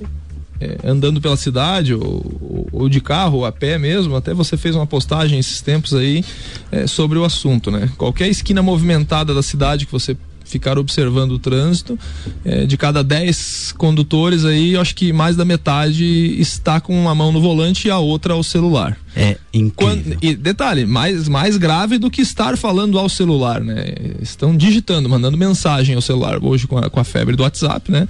é, 0.61 0.79
andando 0.85 1.21
pela 1.21 1.37
cidade 1.37 1.95
ou, 1.95 2.69
ou, 2.73 2.89
de 2.89 3.01
carro 3.01 3.39
ou 3.39 3.47
a 3.47 3.53
pé 3.53 3.79
mesmo, 3.79 4.17
até 4.17 4.35
você 4.35 4.57
fez 4.57 4.75
uma 4.75 4.87
postagem 4.87 5.39
esses 5.39 5.61
tempos 5.61 5.95
aí 5.95 6.25
é, 6.71 6.87
sobre 6.87 7.19
o 7.19 7.25
assunto, 7.25 7.71
né? 7.71 7.89
Qualquer 7.97 8.29
esquina 8.29 8.63
movimentada 8.63 9.33
da 9.33 9.43
cidade 9.43 9.87
que 9.87 9.93
você 9.93 10.17
ficar 10.49 10.79
observando 10.79 11.33
o 11.33 11.39
trânsito. 11.39 11.99
É, 12.45 12.67
de 12.67 12.77
cada 12.77 13.05
10 13.05 13.75
condutores 13.77 14.45
aí, 14.45 14.77
acho 14.77 14.95
que 14.95 15.13
mais 15.13 15.37
da 15.37 15.45
metade 15.45 16.05
está 16.41 16.81
com 16.81 16.99
uma 16.99 17.15
mão 17.15 17.31
no 17.31 17.41
volante 17.41 17.89
e 17.89 17.91
a 17.91 17.99
outra 17.99 18.35
ao 18.35 18.43
celular. 18.43 18.99
É 19.15 19.37
incrível. 19.53 19.73
Quando, 19.77 20.19
e 20.23 20.35
detalhe, 20.35 20.87
mais, 20.87 21.29
mais 21.29 21.57
grave 21.57 21.99
do 21.99 22.11
que 22.11 22.23
estar 22.23 22.57
falando 22.57 22.99
ao 22.99 23.09
celular, 23.09 23.61
né? 23.61 23.85
Estão 24.21 24.57
digitando, 24.57 25.09
mandando 25.09 25.37
mensagem 25.37 25.95
ao 25.95 26.03
celular 26.03 26.43
hoje 26.43 26.67
com 26.67 26.79
a, 26.79 26.89
com 26.89 27.01
a 27.01 27.05
febre 27.05 27.37
do 27.37 27.43
WhatsApp, 27.43 27.91
né? 27.91 28.09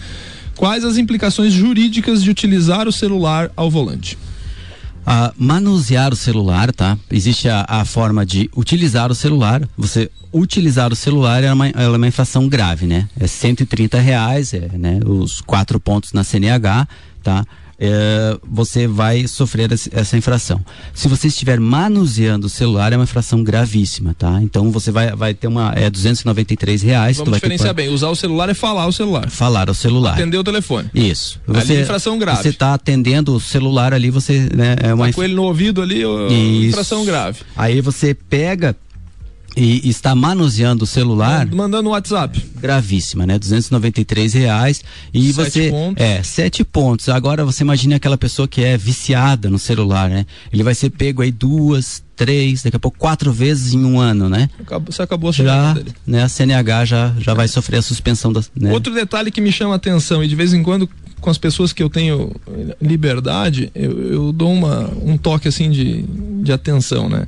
Quais 0.57 0.85
as 0.85 0.97
implicações 0.97 1.53
jurídicas 1.53 2.23
de 2.23 2.31
utilizar 2.31 2.89
o 2.89 2.93
celular 2.93 3.51
ao 3.57 3.71
volante? 3.71 4.19
A 5.11 5.33
manusear 5.39 6.13
o 6.13 6.17
celular, 6.17 6.71
tá? 6.71 6.99
Existe 7.11 7.49
a, 7.49 7.65
a, 7.67 7.83
forma 7.87 8.27
de 8.27 8.51
utilizar 8.55 9.11
o 9.11 9.15
celular. 9.15 9.67
Você 9.75 10.11
utilizar 10.31 10.93
o 10.93 10.97
celular 10.97 11.43
é 11.43 11.51
uma, 11.51 11.69
é 11.69 11.89
uma 11.89 12.07
infração 12.07 12.47
grave, 12.47 12.87
né? 12.87 13.09
É 13.19 13.27
130 13.27 13.99
reais, 14.01 14.53
é, 14.53 14.69
né? 14.75 15.01
Os 15.07 15.41
quatro 15.41 15.81
pontos 15.81 16.13
na 16.13 16.23
CNH, 16.23 16.87
tá? 17.23 17.43
É, 17.79 18.37
você 18.43 18.89
vai 18.89 19.29
sofrer 19.29 19.71
essa 19.93 20.17
infração. 20.17 20.61
Se 20.93 21.07
você 21.07 21.29
estiver 21.29 21.61
manuseando 21.61 22.49
o 22.49 22.51
celular, 22.51 22.93
é 22.93 22.97
uma 22.97 23.05
infração 23.05 23.45
gravíssima, 23.45 24.15
tá? 24.19 24.41
Então 24.43 24.71
você 24.73 24.91
vai, 24.91 25.15
vai 25.15 25.33
ter 25.33 25.47
uma. 25.47 25.73
É 25.77 25.89
293 25.89 26.83
reais. 26.83 27.19
Vamos 27.19 27.35
diferenciar 27.35 27.75
ter... 27.75 27.83
bem. 27.83 27.89
Usar 27.89 28.09
o 28.09 28.17
celular 28.17 28.49
é 28.49 28.55
falar 28.55 28.87
o 28.87 28.93
celular. 28.93 29.31
Falar 29.31 29.71
o 29.71 29.75
celular. 29.75 30.15
Atender 30.15 30.39
o 30.39 30.45
telefone. 30.45 30.91
Isso. 30.93 31.41
Você, 31.47 31.73
ali 31.73 31.77
é 31.77 31.83
infração 31.83 32.19
grave. 32.19 32.43
Você 32.43 32.49
está 32.49 32.75
atendendo 32.75 33.35
o 33.35 33.41
celular 33.41 33.95
ali, 33.95 34.11
você. 34.11 34.49
Né, 34.53 34.77
é 34.83 34.93
uma 34.93 35.07
tá 35.07 35.13
com 35.13 35.23
ele 35.23 35.35
no 35.35 35.45
ouvido 35.45 35.81
ali, 35.81 36.03
infração 36.67 37.05
grave. 37.05 37.41
Aí 37.57 37.81
você 37.81 38.13
pega 38.13 38.75
e 39.59 39.89
está 39.89 40.15
manuseando 40.15 40.85
o 40.85 40.87
celular. 40.87 41.47
Mandando 41.47 41.91
WhatsApp. 41.91 42.45
Gravíssima, 42.61 43.27
né? 43.27 43.39
293 43.39 44.35
reais. 44.35 44.85
E 45.13 45.33
sete 45.33 45.51
você. 45.51 45.71
Pontos. 45.71 46.05
É, 46.05 46.23
sete 46.23 46.65
pontos. 46.65 47.09
Agora 47.09 47.45
você 47.45 47.65
imagina 47.65 47.97
aquela 47.97 48.17
pessoa 48.17 48.47
que 48.47 48.63
é 48.63 48.77
viciada 48.77 49.51
no 49.51 49.59
celular, 49.59 50.09
né? 50.09 50.27
Ele 50.53 50.63
vai 50.63 50.75
ser 50.75 50.91
pego 50.91 51.23
aí 51.23 51.33
duas, 51.33 52.03
três, 52.15 52.63
daqui 52.63 52.77
a 52.77 52.81
pouco 52.81 52.99
quatro 52.99 53.33
vezes 53.33 53.75
em 53.75 53.85
um 53.85 53.99
ano, 53.99 54.29
né? 54.29 54.49
Acabou, 54.61 54.93
você 54.93 55.03
acabou 55.03 55.31
a 55.31 55.33
já, 55.33 55.73
dele. 55.73 55.93
Né, 56.07 56.23
a 56.23 56.29
CNH 56.29 56.85
já, 56.85 57.15
já 57.19 57.35
vai 57.35 57.49
sofrer 57.49 57.79
a 57.79 57.83
suspensão 57.83 58.33
da. 58.33 58.43
Né? 58.55 58.73
Outro 58.73 58.95
detalhe 58.95 59.31
que 59.31 59.41
me 59.41 59.51
chama 59.51 59.75
a 59.75 59.77
atenção, 59.77 60.23
e 60.23 60.29
de 60.29 60.37
vez 60.37 60.53
em 60.53 60.63
quando, 60.63 60.89
com 61.21 61.31
as 61.31 61.39
pessoas 61.39 61.73
que 61.73 61.83
eu 61.83 61.91
tenho 61.91 62.33
liberdade, 62.81 63.73
eu, 63.75 64.13
eu 64.13 64.33
dou 64.33 64.53
uma, 64.53 64.89
um 65.03 65.17
toque 65.17 65.49
assim 65.49 65.71
de, 65.71 66.03
de 66.43 66.53
atenção, 66.53 67.09
né? 67.09 67.27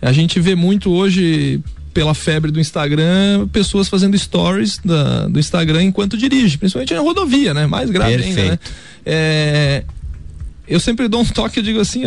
A 0.00 0.12
gente 0.12 0.40
vê 0.40 0.54
muito 0.54 0.90
hoje 0.90 1.60
pela 1.92 2.14
febre 2.14 2.50
do 2.50 2.60
Instagram, 2.60 3.48
pessoas 3.48 3.88
fazendo 3.88 4.16
stories 4.16 4.78
da, 4.84 5.26
do 5.26 5.38
Instagram 5.38 5.82
enquanto 5.82 6.16
dirige, 6.16 6.56
principalmente 6.56 6.94
na 6.94 7.00
rodovia, 7.00 7.52
né? 7.52 7.66
Mais 7.66 7.90
grave 7.90 8.16
Perfeito. 8.16 8.38
ainda, 8.38 8.52
né? 8.52 8.58
É, 9.04 9.84
eu 10.70 10.78
sempre 10.78 11.08
dou 11.08 11.20
um 11.20 11.24
toque, 11.24 11.58
eu 11.58 11.64
digo 11.64 11.80
assim, 11.80 12.02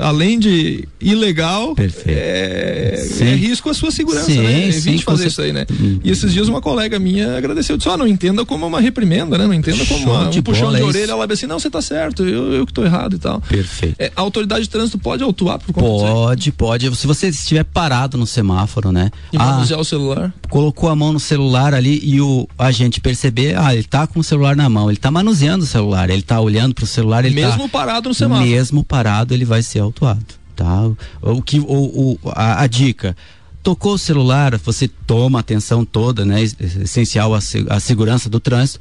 além 0.00 0.38
de 0.38 0.86
ilegal, 1.00 1.74
é, 2.06 3.04
é, 3.20 3.34
risco 3.34 3.68
a 3.68 3.74
sua 3.74 3.90
segurança, 3.90 4.26
sim, 4.26 4.38
né? 4.38 4.68
Evite 4.68 4.80
sim, 4.80 4.98
fazer 4.98 5.26
isso 5.26 5.42
aí, 5.42 5.52
né? 5.52 5.66
Hum. 5.68 5.98
E 6.04 6.10
esses 6.12 6.32
dias 6.32 6.46
uma 6.46 6.60
colega 6.60 7.00
minha 7.00 7.36
agradeceu, 7.36 7.76
disse, 7.76 7.88
ó, 7.88 7.94
oh, 7.94 7.96
não 7.96 8.06
entenda 8.06 8.46
como 8.46 8.64
uma 8.64 8.80
reprimenda, 8.80 9.36
né? 9.36 9.44
Não 9.44 9.52
entenda 9.52 9.84
como 9.86 10.04
uma, 10.04 10.28
um 10.28 10.42
puxão 10.42 10.72
de 10.72 10.80
é 10.80 10.84
orelha, 10.84 11.10
ela 11.10 11.26
disse 11.26 11.44
assim, 11.44 11.46
não, 11.48 11.58
você 11.58 11.68
tá 11.68 11.82
certo, 11.82 12.24
eu, 12.24 12.52
eu 12.52 12.64
que 12.64 12.72
tô 12.72 12.84
errado 12.84 13.16
e 13.16 13.18
tal. 13.18 13.40
Perfeito. 13.40 13.96
É, 13.98 14.12
a 14.14 14.20
autoridade 14.20 14.62
de 14.62 14.70
trânsito 14.70 14.98
pode 14.98 15.24
autuar 15.24 15.58
por 15.58 15.72
conta 15.72 15.86
Pode, 15.86 16.52
pode. 16.52 16.96
Se 16.96 17.08
você 17.08 17.28
estiver 17.28 17.64
parado 17.64 18.16
no 18.16 18.26
semáforo, 18.26 18.92
né? 18.92 19.10
E 19.32 19.38
manusear 19.38 19.80
ah, 19.80 19.82
o 19.82 19.84
celular? 19.84 20.32
Colocou 20.48 20.88
a 20.88 20.94
mão 20.94 21.12
no 21.12 21.18
celular 21.18 21.74
ali 21.74 22.00
e 22.04 22.20
o 22.20 22.46
agente 22.56 23.00
perceber, 23.00 23.58
ah, 23.58 23.74
ele 23.74 23.82
tá 23.82 24.06
com 24.06 24.20
o 24.20 24.24
celular 24.24 24.54
na 24.54 24.68
mão, 24.68 24.88
ele 24.88 24.96
tá 24.96 25.10
manuseando 25.10 25.64
o 25.64 25.66
celular, 25.66 26.08
ele 26.08 26.22
tá 26.22 26.40
olhando 26.40 26.72
pro 26.72 26.86
celular, 26.86 27.24
ele 27.24 27.34
Mesmo 27.34 27.64
tá... 27.64 27.68
parado 27.68 27.95
no 28.04 28.14
semáforo. 28.14 28.48
Mesmo 28.48 28.84
parado, 28.84 29.34
ele 29.34 29.44
vai 29.44 29.62
ser 29.62 29.80
autuado, 29.80 30.26
tá? 30.54 30.90
O 31.22 31.42
que, 31.42 31.58
o, 31.60 31.64
o 31.64 32.18
a, 32.26 32.62
a 32.62 32.66
dica, 32.66 33.16
tocou 33.62 33.94
o 33.94 33.98
celular, 33.98 34.56
você 34.58 34.88
toma 34.88 35.38
a 35.38 35.40
atenção 35.40 35.84
toda, 35.84 36.24
né? 36.24 36.42
Essencial 36.42 37.34
a, 37.34 37.38
a 37.70 37.80
segurança 37.80 38.28
do 38.28 38.38
trânsito, 38.38 38.80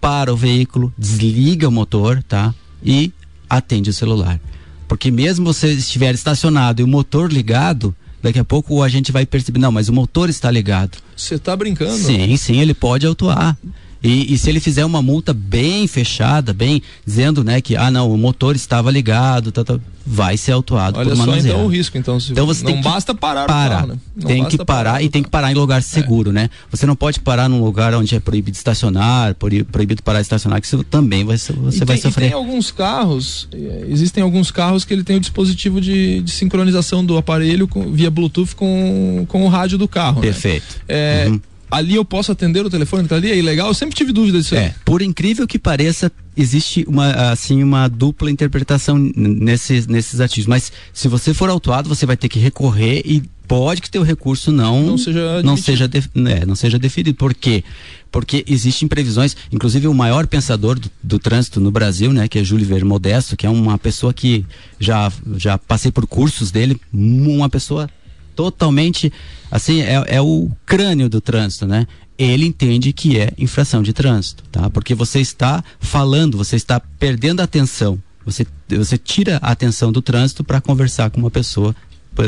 para 0.00 0.32
o 0.32 0.36
veículo, 0.36 0.92
desliga 0.98 1.68
o 1.68 1.72
motor, 1.72 2.22
tá? 2.22 2.54
E 2.84 3.12
atende 3.48 3.90
o 3.90 3.92
celular. 3.92 4.40
Porque 4.86 5.10
mesmo 5.10 5.44
você 5.44 5.72
estiver 5.72 6.12
estacionado 6.14 6.82
e 6.82 6.84
o 6.84 6.88
motor 6.88 7.32
ligado, 7.32 7.94
daqui 8.22 8.38
a 8.38 8.44
pouco 8.44 8.82
a 8.82 8.88
gente 8.88 9.10
vai 9.10 9.24
perceber, 9.24 9.58
não, 9.58 9.72
mas 9.72 9.88
o 9.88 9.92
motor 9.92 10.28
está 10.28 10.50
ligado. 10.50 10.98
Você 11.16 11.36
está 11.36 11.56
brincando? 11.56 11.96
Sim, 11.96 12.36
sim, 12.36 12.60
ele 12.60 12.74
pode 12.74 13.06
autuar. 13.06 13.56
E, 14.04 14.34
e, 14.34 14.38
se 14.38 14.50
ele 14.50 14.60
fizer 14.60 14.84
uma 14.84 15.00
multa 15.00 15.32
bem 15.32 15.86
fechada, 15.86 16.52
bem 16.52 16.82
dizendo, 17.06 17.42
né, 17.42 17.60
que 17.60 17.74
ah 17.74 17.90
não, 17.90 18.12
o 18.12 18.18
motor 18.18 18.54
estava 18.54 18.90
ligado, 18.90 19.50
tá, 19.50 19.64
tá, 19.64 19.80
vai 20.04 20.36
ser 20.36 20.52
autuado 20.52 20.98
Olha 20.98 21.08
por 21.10 21.16
só 21.16 21.36
então 21.36 21.64
o 21.64 21.68
risco, 21.68 21.96
então, 21.96 22.18
então 22.30 22.44
você 22.44 22.62
não 22.64 22.82
basta 22.82 23.14
parar, 23.14 23.46
parar. 23.46 23.76
Carro, 23.76 23.86
né? 23.88 23.98
tem 24.26 24.44
que 24.44 24.58
parar, 24.58 24.66
parar 24.66 25.02
e 25.02 25.08
tem 25.08 25.22
que 25.22 25.30
parar 25.30 25.50
em 25.50 25.54
lugar 25.54 25.82
seguro, 25.82 26.28
é. 26.30 26.32
né? 26.34 26.50
Você 26.70 26.84
não 26.84 26.94
pode 26.94 27.20
parar 27.20 27.48
num 27.48 27.64
lugar 27.64 27.94
onde 27.94 28.14
é 28.14 28.20
proibido 28.20 28.54
estacionar, 28.54 29.34
proibido 29.34 30.02
parar 30.02 30.18
de 30.18 30.26
estacionar, 30.26 30.60
que 30.60 30.66
isso 30.66 30.84
também 30.84 31.24
vai, 31.24 31.38
você 31.38 31.52
e 31.52 31.84
vai 31.84 31.96
tem, 31.96 32.02
sofrer. 32.02 32.26
E 32.26 32.28
tem 32.28 32.38
alguns 32.38 32.70
carros, 32.70 33.48
eh, 33.52 33.86
existem 33.88 34.22
alguns 34.22 34.50
carros 34.50 34.84
que 34.84 34.92
ele 34.92 35.02
tem 35.02 35.16
o 35.16 35.20
dispositivo 35.20 35.80
de, 35.80 36.20
de 36.20 36.30
sincronização 36.30 37.04
do 37.04 37.16
aparelho 37.16 37.66
com, 37.66 37.90
via 37.90 38.10
Bluetooth 38.10 38.54
com, 38.54 39.24
com 39.26 39.46
o 39.46 39.48
rádio 39.48 39.78
do 39.78 39.88
carro. 39.88 40.16
Né? 40.16 40.26
Perfeito. 40.26 40.66
Né? 40.86 41.24
É, 41.24 41.28
uhum 41.28 41.40
ali 41.70 41.94
eu 41.94 42.04
posso 42.04 42.32
atender 42.32 42.64
o 42.64 42.70
telefone 42.70 43.04
que 43.04 43.08
tá 43.08 43.16
ali? 43.16 43.30
É 43.30 43.36
ilegal? 43.36 43.68
Eu 43.68 43.74
sempre 43.74 43.94
tive 43.94 44.12
dúvida 44.12 44.38
disso. 44.38 44.54
É, 44.54 44.74
por 44.84 45.02
incrível 45.02 45.46
que 45.46 45.58
pareça, 45.58 46.10
existe 46.36 46.84
uma, 46.88 47.10
assim, 47.30 47.62
uma 47.62 47.88
dupla 47.88 48.30
interpretação 48.30 48.98
nesses, 48.98 49.86
nesses 49.86 50.20
ativos. 50.20 50.46
Mas 50.46 50.72
se 50.92 51.08
você 51.08 51.32
for 51.32 51.48
autuado, 51.50 51.88
você 51.88 52.06
vai 52.06 52.16
ter 52.16 52.28
que 52.28 52.38
recorrer 52.38 53.02
e 53.04 53.22
pode 53.46 53.82
que 53.82 53.90
teu 53.90 54.02
recurso 54.02 54.50
não 54.50 54.82
não 54.82 54.98
seja 54.98 55.42
não 55.42 55.56
seja, 55.56 55.86
de, 55.86 56.02
né, 56.14 56.44
não 56.46 56.54
seja 56.54 56.78
definido. 56.78 57.16
Por 57.16 57.34
quê? 57.34 57.62
Porque 58.10 58.44
existem 58.48 58.88
previsões, 58.88 59.36
inclusive 59.52 59.86
o 59.88 59.94
maior 59.94 60.26
pensador 60.26 60.78
do, 60.78 60.90
do 61.02 61.18
trânsito 61.18 61.60
no 61.60 61.70
Brasil, 61.70 62.12
né, 62.12 62.28
que 62.28 62.38
é 62.38 62.44
Júlio 62.44 62.66
Ver 62.66 62.84
Modesto, 62.84 63.36
que 63.36 63.46
é 63.46 63.50
uma 63.50 63.76
pessoa 63.76 64.14
que 64.14 64.44
já 64.78 65.12
já 65.36 65.58
passei 65.58 65.90
por 65.90 66.06
cursos 66.06 66.50
dele, 66.50 66.80
uma 66.92 67.48
pessoa 67.48 67.88
totalmente 68.34 69.12
assim, 69.50 69.82
é, 69.82 70.02
é 70.06 70.20
o 70.20 70.50
crânio 70.66 71.08
do 71.08 71.20
trânsito, 71.20 71.66
né? 71.66 71.86
Ele 72.18 72.46
entende 72.46 72.92
que 72.92 73.18
é 73.18 73.32
infração 73.38 73.82
de 73.82 73.92
trânsito, 73.92 74.44
tá? 74.50 74.70
Porque 74.70 74.94
você 74.94 75.20
está 75.20 75.62
falando, 75.80 76.36
você 76.38 76.56
está 76.56 76.80
perdendo 76.80 77.40
a 77.40 77.44
atenção. 77.44 78.00
Você, 78.24 78.46
você 78.68 78.96
tira 78.96 79.38
a 79.42 79.50
atenção 79.50 79.92
do 79.92 80.00
trânsito 80.00 80.42
para 80.42 80.60
conversar 80.60 81.10
com 81.10 81.20
uma 81.20 81.30
pessoa 81.30 81.74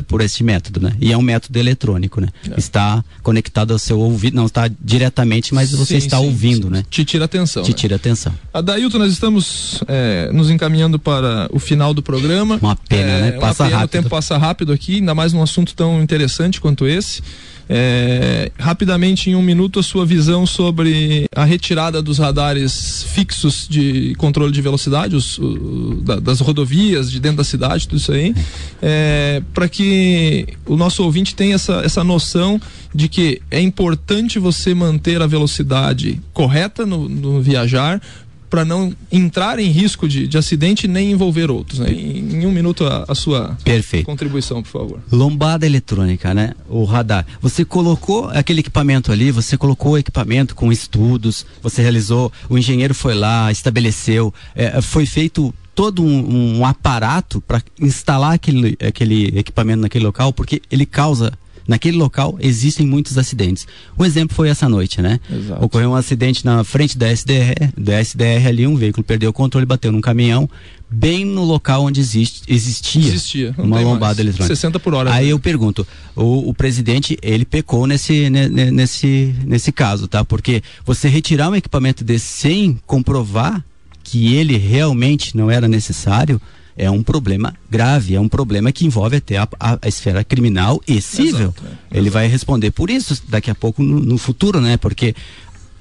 por, 0.06 0.20
esse 0.20 0.42
método, 0.42 0.80
né? 0.80 0.94
E 1.00 1.12
é 1.12 1.16
um 1.16 1.22
método 1.22 1.58
eletrônico, 1.58 2.20
né? 2.20 2.28
É. 2.50 2.58
Está 2.58 3.04
conectado 3.22 3.72
ao 3.72 3.78
seu 3.78 3.98
ouvido, 3.98 4.34
não 4.34 4.46
está 4.46 4.68
diretamente, 4.80 5.54
mas 5.54 5.70
sim, 5.70 5.76
você 5.76 5.96
está 5.96 6.18
sim, 6.18 6.24
ouvindo, 6.24 6.66
sim. 6.66 6.72
né? 6.72 6.84
Te 6.90 7.04
tira 7.04 7.24
atenção. 7.24 7.62
Te 7.62 7.70
né? 7.70 7.76
tira 7.76 7.96
atenção. 7.96 8.32
Adailton, 8.52 8.98
nós 8.98 9.12
estamos 9.12 9.82
é, 9.86 10.30
nos 10.32 10.50
encaminhando 10.50 10.98
para 10.98 11.48
o 11.52 11.58
final 11.58 11.94
do 11.94 12.02
programa. 12.02 12.58
Uma 12.60 12.76
pena, 12.76 13.10
é, 13.10 13.20
né? 13.22 13.32
Passa 13.32 13.64
pena, 13.64 13.76
rápido. 13.76 13.88
O 13.88 13.92
tempo 13.92 14.08
passa 14.10 14.36
rápido 14.36 14.72
aqui, 14.72 14.96
ainda 14.96 15.14
mais 15.14 15.32
num 15.32 15.42
assunto 15.42 15.74
tão 15.74 16.02
interessante 16.02 16.60
quanto 16.60 16.86
esse. 16.86 17.22
É, 17.68 18.52
rapidamente, 18.58 19.30
em 19.30 19.34
um 19.34 19.42
minuto, 19.42 19.80
a 19.80 19.82
sua 19.82 20.06
visão 20.06 20.46
sobre 20.46 21.26
a 21.34 21.44
retirada 21.44 22.00
dos 22.00 22.18
radares 22.18 23.04
fixos 23.08 23.66
de 23.68 24.14
controle 24.16 24.52
de 24.52 24.62
velocidade, 24.62 25.16
os, 25.16 25.38
o, 25.38 26.00
da, 26.02 26.16
das 26.16 26.40
rodovias, 26.40 27.10
de 27.10 27.18
dentro 27.18 27.38
da 27.38 27.44
cidade, 27.44 27.88
tudo 27.88 27.98
isso 27.98 28.12
aí, 28.12 28.34
é, 28.80 29.42
para 29.52 29.68
que 29.68 30.46
o 30.64 30.76
nosso 30.76 31.02
ouvinte 31.02 31.34
tenha 31.34 31.56
essa, 31.56 31.82
essa 31.84 32.04
noção 32.04 32.60
de 32.94 33.08
que 33.08 33.42
é 33.50 33.60
importante 33.60 34.38
você 34.38 34.72
manter 34.72 35.20
a 35.20 35.26
velocidade 35.26 36.20
correta 36.32 36.86
no, 36.86 37.08
no 37.08 37.42
viajar, 37.42 38.00
para 38.48 38.64
não 38.64 38.94
entrar 39.10 39.58
em 39.58 39.70
risco 39.70 40.08
de, 40.08 40.26
de 40.26 40.38
acidente 40.38 40.86
nem 40.86 41.12
envolver 41.12 41.50
outros. 41.50 41.78
Né? 41.78 41.90
Em, 41.90 42.36
em, 42.36 42.46
um 42.46 42.52
minuto 42.52 42.86
a, 42.86 43.04
a, 43.08 43.14
sua 43.14 43.56
Perfeito. 43.64 44.06
contribuição, 44.06 44.62
por 44.62 44.70
favor. 44.70 45.00
Lombada 45.10 45.66
eletrônica, 45.66 46.32
né? 46.34 46.52
O 46.68 46.84
radar. 46.84 47.26
Você 47.40 47.64
colocou 47.64 48.28
aquele 48.30 48.60
equipamento 48.60 49.12
ali, 49.12 49.30
você 49.30 49.56
colocou 49.56 49.92
o 49.92 49.98
equipamento 49.98 50.54
com 50.54 50.72
estudos, 50.72 51.46
você 51.62 51.82
realizou, 51.82 52.32
o 52.48 52.56
engenheiro 52.56 52.94
foi 52.94 53.14
lá, 53.14 53.50
estabeleceu, 53.50 54.32
é, 54.54 54.80
foi 54.80 55.06
feito 55.06 55.54
todo 55.74 56.02
um, 56.02 56.58
um 56.58 56.64
aparato 56.64 57.40
para 57.42 57.62
instalar 57.78 58.32
aquele, 58.32 58.78
aquele 58.80 59.38
equipamento 59.38 59.82
naquele 59.82 60.06
local, 60.06 60.32
porque 60.32 60.62
ele 60.70 60.86
causa 60.86 61.32
naquele 61.66 61.96
local 61.96 62.36
existem 62.40 62.86
muitos 62.86 63.18
acidentes. 63.18 63.66
Um 63.98 64.04
exemplo 64.04 64.34
foi 64.34 64.48
essa 64.48 64.68
noite, 64.68 65.00
né? 65.00 65.20
Exato. 65.30 65.64
Ocorreu 65.64 65.90
um 65.90 65.94
acidente 65.94 66.44
na 66.44 66.64
frente 66.64 66.96
da 66.96 67.10
SDR, 67.10 67.72
da 67.76 68.00
SDR 68.00 68.46
ali, 68.48 68.66
um 68.66 68.76
veículo 68.76 69.04
perdeu 69.04 69.30
o 69.30 69.32
controle, 69.32 69.66
bateu 69.66 69.90
num 69.90 70.00
caminhão, 70.00 70.48
bem 70.88 71.24
no 71.24 71.44
local 71.44 71.84
onde 71.84 72.00
existe, 72.00 72.42
existia, 72.48 73.06
existia 73.06 73.54
uma 73.58 73.80
lombada 73.80 74.06
mais. 74.06 74.18
eletrônica. 74.20 74.54
60 74.54 74.78
por 74.78 74.94
hora. 74.94 75.12
Aí 75.12 75.26
né? 75.26 75.32
eu 75.32 75.38
pergunto, 75.38 75.86
o, 76.14 76.48
o, 76.48 76.54
presidente, 76.54 77.18
ele 77.22 77.44
pecou 77.44 77.86
nesse, 77.86 78.30
nesse, 78.30 79.34
nesse 79.44 79.72
caso, 79.72 80.06
tá? 80.06 80.24
Porque 80.24 80.62
você 80.84 81.08
retirar 81.08 81.50
um 81.50 81.56
equipamento 81.56 82.04
desse 82.04 82.26
sem 82.26 82.78
comprovar 82.86 83.64
que 84.04 84.34
ele 84.34 84.56
realmente 84.56 85.36
não 85.36 85.50
era 85.50 85.66
necessário, 85.66 86.40
é 86.76 86.90
um 86.90 87.02
problema 87.02 87.54
grave, 87.70 88.14
é 88.14 88.20
um 88.20 88.28
problema 88.28 88.70
que 88.70 88.84
envolve 88.84 89.16
até 89.16 89.38
a, 89.38 89.48
a, 89.58 89.78
a 89.80 89.88
esfera 89.88 90.22
criminal 90.22 90.80
e 90.86 91.00
civil. 91.00 91.54
Exato, 91.56 91.62
é. 91.90 91.98
Ele 91.98 92.10
vai 92.10 92.26
responder 92.26 92.70
por 92.70 92.90
isso 92.90 93.22
daqui 93.28 93.50
a 93.50 93.54
pouco 93.54 93.82
no, 93.82 94.00
no 94.00 94.18
futuro, 94.18 94.60
né? 94.60 94.76
Porque 94.76 95.14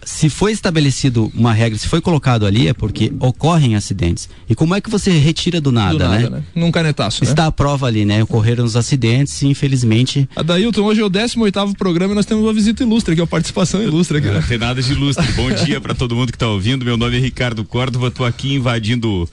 se 0.06 0.30
foi 0.30 0.52
estabelecido 0.52 1.32
uma 1.34 1.52
regra, 1.52 1.78
se 1.78 1.88
foi 1.88 2.00
colocado 2.00 2.46
ali, 2.46 2.68
é 2.68 2.74
porque 2.74 3.12
ocorrem 3.20 3.76
acidentes. 3.76 4.30
E 4.48 4.54
como 4.54 4.76
é 4.76 4.80
que 4.80 4.90
você 4.90 5.10
retira 5.18 5.60
do 5.60 5.72
nada, 5.72 5.94
do 5.94 6.00
nada 6.00 6.18
né? 6.18 6.30
né? 6.30 6.44
Num 6.54 6.72
canetaço, 6.72 7.24
né? 7.24 7.30
Está 7.30 7.48
a 7.48 7.52
prova 7.52 7.88
ali, 7.88 8.06
né? 8.06 8.22
Ocorreram 8.24 8.64
os 8.64 8.76
acidentes 8.76 9.42
e 9.42 9.48
infelizmente... 9.48 10.30
Adailton, 10.36 10.84
hoje 10.84 11.02
é 11.02 11.04
o 11.04 11.10
18º 11.10 11.76
programa 11.76 12.14
e 12.14 12.16
nós 12.16 12.26
temos 12.28 12.44
uma 12.44 12.54
visita 12.54 12.84
ilustre 12.84 13.14
aqui, 13.14 13.22
uma 13.22 13.28
participação 13.28 13.82
ilustre 13.82 14.20
aqui. 14.20 14.28
Não 14.28 14.44
tem 14.44 14.60
nada 14.60 14.80
de 14.80 14.92
ilustre. 14.92 15.26
Bom 15.34 15.50
dia 15.66 15.82
para 15.82 15.96
todo 15.96 16.16
mundo 16.16 16.32
que 16.32 16.36
está 16.36 16.48
ouvindo. 16.48 16.86
Meu 16.86 16.96
nome 16.96 17.18
é 17.18 17.20
Ricardo 17.20 17.66
Córdova, 17.66 18.10
estou 18.10 18.28
aqui 18.28 18.54
invadindo 18.54 19.28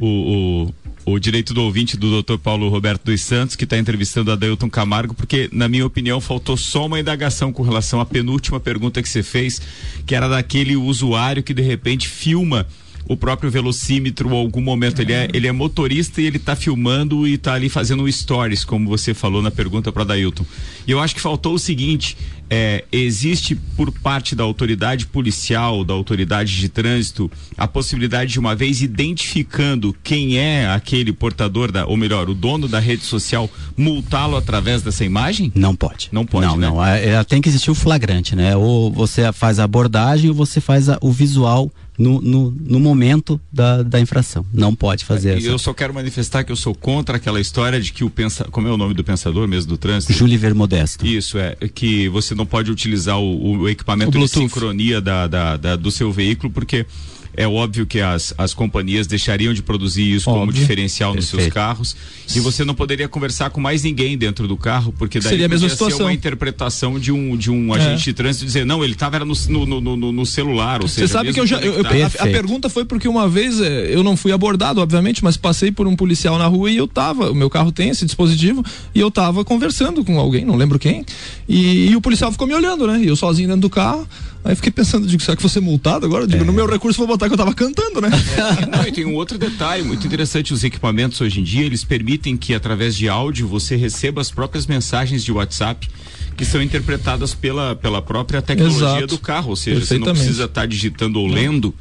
o, 0.00 0.72
o, 1.06 1.12
o 1.14 1.18
direito 1.18 1.54
do 1.54 1.62
ouvinte 1.62 1.96
do 1.96 2.22
Dr. 2.22 2.38
Paulo 2.38 2.68
Roberto 2.68 3.04
dos 3.04 3.20
Santos, 3.20 3.56
que 3.56 3.64
está 3.64 3.78
entrevistando 3.78 4.30
a 4.30 4.36
Dailton 4.36 4.70
Camargo, 4.70 5.14
porque, 5.14 5.48
na 5.52 5.68
minha 5.68 5.86
opinião, 5.86 6.20
faltou 6.20 6.56
só 6.56 6.86
uma 6.86 7.00
indagação 7.00 7.52
com 7.52 7.62
relação 7.62 8.00
à 8.00 8.06
penúltima 8.06 8.60
pergunta 8.60 9.02
que 9.02 9.08
você 9.08 9.22
fez, 9.22 9.60
que 10.06 10.14
era 10.14 10.28
daquele 10.28 10.76
usuário 10.76 11.42
que 11.42 11.54
de 11.54 11.62
repente 11.62 12.08
filma 12.08 12.66
o 13.08 13.16
próprio 13.16 13.50
velocímetro, 13.50 14.34
algum 14.34 14.60
momento 14.60 15.00
ele 15.00 15.14
é, 15.14 15.28
ele 15.32 15.46
é 15.46 15.52
motorista 15.52 16.20
e 16.20 16.26
ele 16.26 16.36
está 16.36 16.54
filmando 16.54 17.26
e 17.26 17.34
está 17.34 17.54
ali 17.54 17.70
fazendo 17.70 18.10
stories, 18.12 18.64
como 18.64 18.86
você 18.86 19.14
falou 19.14 19.40
na 19.40 19.50
pergunta 19.50 19.90
para 19.90 20.04
Dailton. 20.04 20.44
E 20.86 20.90
eu 20.90 21.00
acho 21.00 21.14
que 21.14 21.20
faltou 21.20 21.54
o 21.54 21.58
seguinte, 21.58 22.16
é, 22.50 22.84
existe 22.92 23.54
por 23.54 23.90
parte 23.90 24.34
da 24.34 24.44
autoridade 24.44 25.06
policial, 25.06 25.84
da 25.84 25.94
autoridade 25.94 26.56
de 26.58 26.68
trânsito, 26.68 27.30
a 27.56 27.66
possibilidade 27.66 28.32
de 28.32 28.38
uma 28.38 28.54
vez 28.54 28.82
identificando 28.82 29.96
quem 30.04 30.38
é 30.38 30.68
aquele 30.68 31.12
portador 31.12 31.72
da, 31.72 31.86
ou 31.86 31.96
melhor, 31.96 32.28
o 32.28 32.34
dono 32.34 32.68
da 32.68 32.78
rede 32.78 33.04
social, 33.04 33.50
multá-lo 33.76 34.36
através 34.36 34.82
dessa 34.82 35.04
imagem? 35.04 35.50
Não 35.54 35.74
pode. 35.74 36.10
Não 36.12 36.26
pode, 36.26 36.46
não, 36.46 36.56
né? 36.56 36.66
Não, 36.68 36.84
é, 36.84 37.06
é, 37.06 37.24
tem 37.24 37.40
que 37.40 37.48
existir 37.48 37.70
o 37.70 37.74
flagrante, 37.74 38.36
né? 38.36 38.54
Ou 38.54 38.92
você 38.92 39.32
faz 39.32 39.58
a 39.58 39.64
abordagem 39.64 40.28
ou 40.28 40.36
você 40.36 40.60
faz 40.60 40.90
a, 40.90 40.98
o 41.00 41.10
visual 41.10 41.70
no, 41.98 42.20
no, 42.20 42.50
no, 42.50 42.78
momento 42.78 43.40
da, 43.52 43.82
da 43.82 44.00
infração. 44.00 44.46
Não 44.54 44.74
pode 44.74 45.04
fazer 45.04 45.30
é, 45.30 45.36
essa. 45.38 45.46
Eu 45.46 45.58
só 45.58 45.74
quero 45.74 45.92
manifestar 45.92 46.44
que 46.44 46.52
eu 46.52 46.56
sou 46.56 46.74
contra 46.74 47.16
aquela 47.16 47.40
história 47.40 47.80
de 47.80 47.92
que 47.92 48.04
o 48.04 48.10
pensa, 48.10 48.44
como 48.44 48.68
é 48.68 48.70
o 48.70 48.76
nome 48.76 48.94
do 48.94 49.02
pensador 49.02 49.48
mesmo 49.48 49.70
do 49.70 49.76
trânsito? 49.76 50.12
Júlio 50.12 50.38
Vermodesto. 50.38 51.04
Isso 51.04 51.36
é 51.36 51.56
que 51.74 52.08
você 52.08 52.34
não 52.34 52.46
pode 52.46 52.70
utilizar 52.70 53.18
o, 53.18 53.58
o 53.58 53.68
equipamento 53.68 54.16
o 54.16 54.20
de 54.20 54.28
sincronia 54.28 55.00
da, 55.00 55.26
da, 55.26 55.56
da, 55.56 55.76
do 55.76 55.90
seu 55.90 56.12
veículo 56.12 56.52
porque 56.52 56.86
é 57.36 57.46
óbvio 57.46 57.86
que 57.86 58.00
as, 58.00 58.34
as 58.36 58.52
companhias 58.52 59.06
deixariam 59.06 59.52
de 59.54 59.62
produzir 59.62 60.14
isso 60.14 60.28
óbvio. 60.28 60.40
como 60.40 60.52
diferencial 60.52 61.14
nos 61.14 61.26
Perfeito. 61.26 61.42
seus 61.42 61.54
carros 61.54 61.96
e 62.34 62.40
você 62.40 62.64
não 62.64 62.74
poderia 62.74 63.08
conversar 63.08 63.50
com 63.50 63.60
mais 63.60 63.82
ninguém 63.82 64.18
dentro 64.18 64.46
do 64.46 64.56
carro, 64.56 64.92
porque 64.98 65.20
daí 65.20 65.30
seria 65.30 65.46
a 65.46 65.48
mesma 65.48 65.68
situação. 65.68 66.06
uma 66.06 66.12
interpretação 66.12 66.98
de 66.98 67.10
um, 67.12 67.36
de 67.36 67.50
um 67.50 67.74
é. 67.74 67.78
agente 67.78 68.04
de 68.04 68.12
trânsito 68.12 68.44
dizer, 68.44 68.66
não, 68.66 68.84
ele 68.84 68.92
estava 68.92 69.18
no, 69.20 69.34
no, 69.48 69.80
no, 69.80 70.12
no, 70.12 70.26
celular, 70.26 70.82
ou 70.82 70.88
Você 70.88 71.08
sabe 71.08 71.32
que 71.32 71.40
eu 71.40 71.46
já. 71.46 71.58
Eu, 71.58 71.74
eu, 71.74 71.84
a, 71.86 72.24
a, 72.24 72.26
pergunta 72.26 72.68
foi 72.68 72.84
porque 72.84 73.08
uma 73.08 73.28
vez 73.28 73.60
é, 73.60 73.94
eu 73.94 74.02
não 74.02 74.16
fui 74.16 74.32
abordado, 74.32 74.80
obviamente, 74.80 75.24
mas 75.24 75.36
passei 75.36 75.70
por 75.70 75.86
um 75.86 75.96
policial 75.96 76.38
na 76.38 76.46
rua 76.46 76.70
e 76.70 76.76
eu 76.76 76.86
tava. 76.86 77.30
O 77.30 77.34
meu 77.34 77.48
carro 77.48 77.72
tem 77.72 77.88
esse 77.88 78.04
dispositivo 78.04 78.64
e 78.94 79.00
eu 79.00 79.10
tava 79.10 79.44
conversando 79.44 80.04
com 80.04 80.18
alguém, 80.18 80.44
não 80.44 80.56
lembro 80.56 80.78
quem, 80.78 81.04
e, 81.48 81.90
e 81.90 81.96
o 81.96 82.00
policial 82.00 82.30
ficou 82.30 82.46
me 82.46 82.54
olhando, 82.54 82.86
né? 82.86 83.00
E 83.00 83.08
eu 83.08 83.16
sozinho 83.16 83.48
dentro 83.48 83.62
do 83.62 83.70
carro. 83.70 84.06
Aí 84.44 84.54
fiquei 84.54 84.70
pensando, 84.70 85.06
digo, 85.06 85.22
será 85.22 85.36
que 85.36 85.42
vou 85.42 85.50
ser 85.50 85.60
multado 85.60 86.06
agora? 86.06 86.26
Digo, 86.26 86.42
é. 86.42 86.46
no 86.46 86.52
meu 86.52 86.66
recurso 86.66 86.98
vou 86.98 87.06
botar 87.06 87.26
que 87.26 87.34
eu 87.34 87.38
tava 87.38 87.52
cantando, 87.52 88.00
né? 88.00 88.08
É, 88.36 88.66
não, 88.76 88.86
e 88.86 88.92
tem 88.92 89.04
um 89.04 89.14
outro 89.14 89.36
detalhe 89.36 89.82
muito 89.82 90.06
interessante, 90.06 90.54
os 90.54 90.64
equipamentos 90.64 91.20
hoje 91.20 91.40
em 91.40 91.42
dia, 91.42 91.64
eles 91.64 91.84
permitem 91.84 92.36
que 92.36 92.54
através 92.54 92.96
de 92.96 93.08
áudio 93.08 93.46
você 93.48 93.76
receba 93.76 94.20
as 94.20 94.30
próprias 94.30 94.66
mensagens 94.66 95.24
de 95.24 95.32
WhatsApp 95.32 95.88
que 96.36 96.44
são 96.44 96.62
interpretadas 96.62 97.34
pela, 97.34 97.74
pela 97.74 98.00
própria 98.00 98.40
tecnologia 98.40 98.98
Exato. 98.98 99.06
do 99.08 99.18
carro, 99.18 99.50
ou 99.50 99.56
seja, 99.56 99.84
você 99.84 99.98
não 99.98 100.06
precisa 100.12 100.44
estar 100.44 100.60
tá 100.60 100.66
digitando 100.66 101.18
ou 101.18 101.26
lendo, 101.26 101.74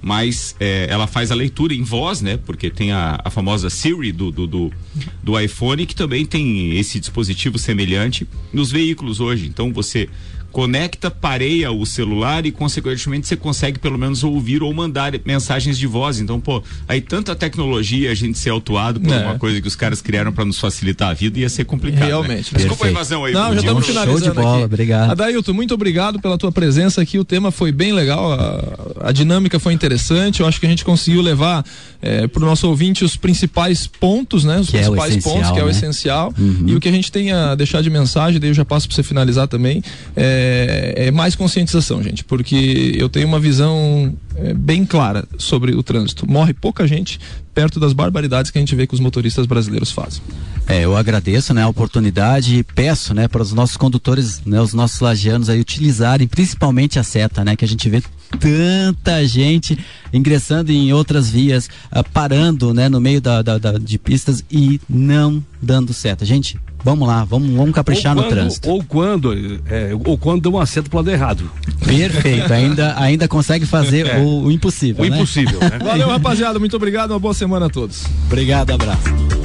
mas 0.00 0.54
é, 0.60 0.86
ela 0.88 1.08
faz 1.08 1.32
a 1.32 1.34
leitura 1.34 1.74
em 1.74 1.82
voz, 1.82 2.20
né? 2.20 2.36
Porque 2.36 2.70
tem 2.70 2.92
a, 2.92 3.20
a 3.24 3.28
famosa 3.28 3.68
Siri 3.68 4.12
do, 4.12 4.30
do, 4.30 4.46
do, 4.46 4.72
do 5.20 5.40
iPhone 5.40 5.84
que 5.84 5.96
também 5.96 6.24
tem 6.24 6.78
esse 6.78 7.00
dispositivo 7.00 7.58
semelhante 7.58 8.28
nos 8.52 8.70
veículos 8.70 9.18
hoje. 9.18 9.46
Então 9.48 9.72
você 9.72 10.08
conecta, 10.54 11.10
pareia 11.10 11.72
o 11.72 11.84
celular 11.84 12.46
e, 12.46 12.52
consequentemente, 12.52 13.26
você 13.26 13.34
consegue 13.34 13.76
pelo 13.76 13.98
menos 13.98 14.22
ouvir 14.22 14.62
ou 14.62 14.72
mandar 14.72 15.12
mensagens 15.26 15.76
de 15.76 15.84
voz. 15.84 16.20
Então, 16.20 16.38
pô, 16.38 16.62
aí 16.86 17.00
tanta 17.00 17.34
tecnologia, 17.34 18.12
a 18.12 18.14
gente 18.14 18.38
ser 18.38 18.50
autuado 18.50 19.00
por 19.00 19.12
é. 19.12 19.24
uma 19.24 19.36
coisa 19.36 19.60
que 19.60 19.66
os 19.66 19.74
caras 19.74 20.00
criaram 20.00 20.32
para 20.32 20.44
nos 20.44 20.60
facilitar 20.60 21.10
a 21.10 21.12
vida 21.12 21.40
ia 21.40 21.48
ser 21.48 21.64
complicado. 21.64 22.02
Né? 22.02 22.06
Realmente. 22.06 22.54
Né? 22.54 22.58
Desculpa 22.58 22.86
a 22.86 22.90
invasão 22.90 23.24
aí. 23.24 23.32
Não, 23.34 23.52
já 23.52 23.60
estamos 23.60 23.84
finalizando. 23.84 24.24
Show 24.24 24.32
de 24.32 24.40
bola, 24.40 24.56
aqui. 24.58 24.64
obrigado. 24.64 25.10
Adailton, 25.10 25.52
muito 25.52 25.74
obrigado 25.74 26.20
pela 26.20 26.38
tua 26.38 26.52
presença 26.52 27.02
aqui. 27.02 27.18
O 27.18 27.24
tema 27.24 27.50
foi 27.50 27.72
bem 27.72 27.92
legal, 27.92 28.32
a, 28.32 29.08
a 29.08 29.12
dinâmica 29.12 29.58
foi 29.58 29.72
interessante. 29.72 30.38
Eu 30.38 30.46
acho 30.46 30.60
que 30.60 30.66
a 30.66 30.68
gente 30.68 30.84
conseguiu 30.84 31.20
levar 31.20 31.64
é, 32.00 32.28
para 32.28 32.44
o 32.44 32.46
nosso 32.46 32.68
ouvinte 32.68 33.04
os 33.04 33.16
principais 33.16 33.88
pontos, 33.88 34.44
né? 34.44 34.60
Os 34.60 34.70
que 34.70 34.76
é 34.76 34.82
principais 34.82 35.16
é 35.16 35.20
pontos, 35.20 35.50
que 35.50 35.58
é 35.58 35.62
o 35.62 35.66
né? 35.66 35.72
essencial. 35.72 36.32
Uhum. 36.38 36.64
E 36.68 36.76
o 36.76 36.80
que 36.80 36.88
a 36.88 36.92
gente 36.92 37.10
tem 37.10 37.32
a 37.32 37.56
deixar 37.56 37.82
de 37.82 37.90
mensagem, 37.90 38.38
daí 38.38 38.50
eu 38.50 38.54
já 38.54 38.64
passo 38.64 38.86
para 38.86 38.94
você 38.94 39.02
finalizar 39.02 39.48
também. 39.48 39.82
É, 40.14 40.43
é, 40.44 41.06
é, 41.06 41.10
mais 41.10 41.34
conscientização, 41.34 42.02
gente, 42.02 42.22
porque 42.24 42.94
eu 42.96 43.08
tenho 43.08 43.26
uma 43.26 43.40
visão 43.40 44.14
é, 44.36 44.52
bem 44.52 44.84
clara 44.84 45.26
sobre 45.38 45.74
o 45.74 45.82
trânsito. 45.82 46.28
Morre 46.30 46.52
pouca 46.52 46.86
gente 46.86 47.18
perto 47.54 47.78
das 47.78 47.92
barbaridades 47.92 48.50
que 48.50 48.58
a 48.58 48.60
gente 48.60 48.74
vê 48.74 48.86
que 48.86 48.94
os 48.94 49.00
motoristas 49.00 49.46
brasileiros 49.46 49.92
fazem. 49.92 50.20
É, 50.66 50.84
eu 50.84 50.96
agradeço 50.96 51.54
né, 51.54 51.62
a 51.62 51.68
oportunidade 51.68 52.56
e 52.56 52.64
peço 52.64 53.14
né, 53.14 53.28
para 53.28 53.42
os 53.42 53.52
nossos 53.52 53.76
condutores, 53.76 54.42
né, 54.44 54.60
os 54.60 54.74
nossos 54.74 55.00
lagianos 55.00 55.48
aí 55.48 55.60
utilizarem 55.60 56.26
principalmente 56.26 56.98
a 56.98 57.04
seta, 57.04 57.44
né, 57.44 57.54
que 57.54 57.64
a 57.64 57.68
gente 57.68 57.88
vê 57.88 58.02
tanta 58.40 59.24
gente 59.26 59.78
ingressando 60.12 60.72
em 60.72 60.92
outras 60.92 61.30
vias, 61.30 61.68
uh, 61.92 62.02
parando 62.12 62.74
né, 62.74 62.88
no 62.88 63.00
meio 63.00 63.20
da, 63.20 63.40
da, 63.40 63.56
da, 63.56 63.78
de 63.78 63.98
pistas 63.98 64.44
e 64.50 64.80
não 64.88 65.44
dando 65.62 65.92
seta. 65.92 66.24
Gente, 66.24 66.58
vamos 66.84 67.08
lá, 67.08 67.24
vamos, 67.24 67.50
vamos 67.50 67.74
caprichar 67.74 68.14
quando, 68.14 68.24
no 68.26 68.30
trânsito. 68.30 68.68
Ou 68.68 68.84
quando, 68.84 69.32
é, 69.66 69.90
ou 70.04 70.18
quando 70.18 70.42
deu 70.42 70.52
uma 70.52 70.66
seta 70.66 70.88
pro 70.88 70.98
lado 70.98 71.10
errado. 71.10 71.50
Perfeito, 71.84 72.52
ainda, 72.52 72.94
ainda 73.00 73.26
consegue 73.26 73.64
fazer 73.64 74.06
é. 74.06 74.18
o, 74.18 74.44
o, 74.44 74.52
impossível. 74.52 75.04
O 75.04 75.08
né? 75.08 75.16
impossível. 75.16 75.58
Né? 75.58 75.78
Valeu, 75.82 76.08
rapaziada, 76.08 76.58
muito 76.58 76.76
obrigado, 76.76 77.12
uma 77.12 77.18
boa 77.18 77.34
semana 77.34 77.66
a 77.66 77.70
todos. 77.70 78.04
Obrigado, 78.26 78.70
abraço. 78.72 79.43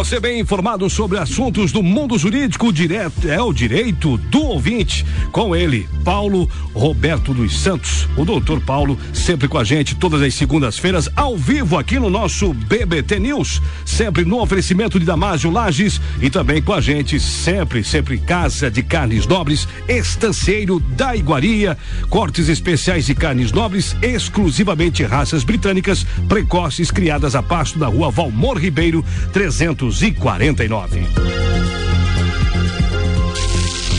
Você 0.00 0.18
bem 0.18 0.40
informado 0.40 0.88
sobre 0.88 1.18
assuntos 1.18 1.72
do 1.72 1.82
mundo 1.82 2.16
jurídico 2.16 2.72
direto 2.72 3.28
é 3.28 3.38
o 3.38 3.52
direito 3.52 4.16
do 4.16 4.42
ouvinte. 4.42 5.04
Com 5.30 5.54
ele, 5.54 5.86
Paulo 6.02 6.48
Roberto 6.72 7.34
dos 7.34 7.60
Santos, 7.60 8.08
o 8.16 8.24
doutor 8.24 8.62
Paulo, 8.62 8.98
sempre 9.12 9.46
com 9.46 9.58
a 9.58 9.62
gente 9.62 9.94
todas 9.94 10.22
as 10.22 10.32
segundas-feiras 10.32 11.10
ao 11.14 11.36
vivo 11.36 11.76
aqui 11.76 11.98
no 11.98 12.08
nosso 12.08 12.54
BBT 12.54 13.18
News, 13.20 13.60
sempre 13.84 14.24
no 14.24 14.40
oferecimento 14.40 14.98
de 14.98 15.04
Damásio 15.04 15.50
Lages 15.50 16.00
e 16.22 16.30
também 16.30 16.62
com 16.62 16.72
a 16.72 16.80
gente 16.80 17.20
sempre, 17.20 17.84
sempre 17.84 18.16
Casa 18.16 18.70
de 18.70 18.82
Carnes 18.82 19.26
Nobres, 19.26 19.68
Estanceiro 19.86 20.80
da 20.80 21.14
Iguaria, 21.14 21.76
cortes 22.08 22.48
especiais 22.48 23.04
de 23.04 23.14
carnes 23.14 23.52
nobres, 23.52 23.94
exclusivamente 24.00 25.04
raças 25.04 25.44
britânicas, 25.44 26.06
precoces 26.26 26.90
criadas 26.90 27.34
a 27.34 27.42
pasto 27.42 27.78
na 27.78 27.86
rua 27.86 28.10
Valmor 28.10 28.56
Ribeiro, 28.56 29.04
300 29.34 29.89
249. 29.92 31.08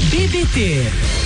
BBT 0.09 1.20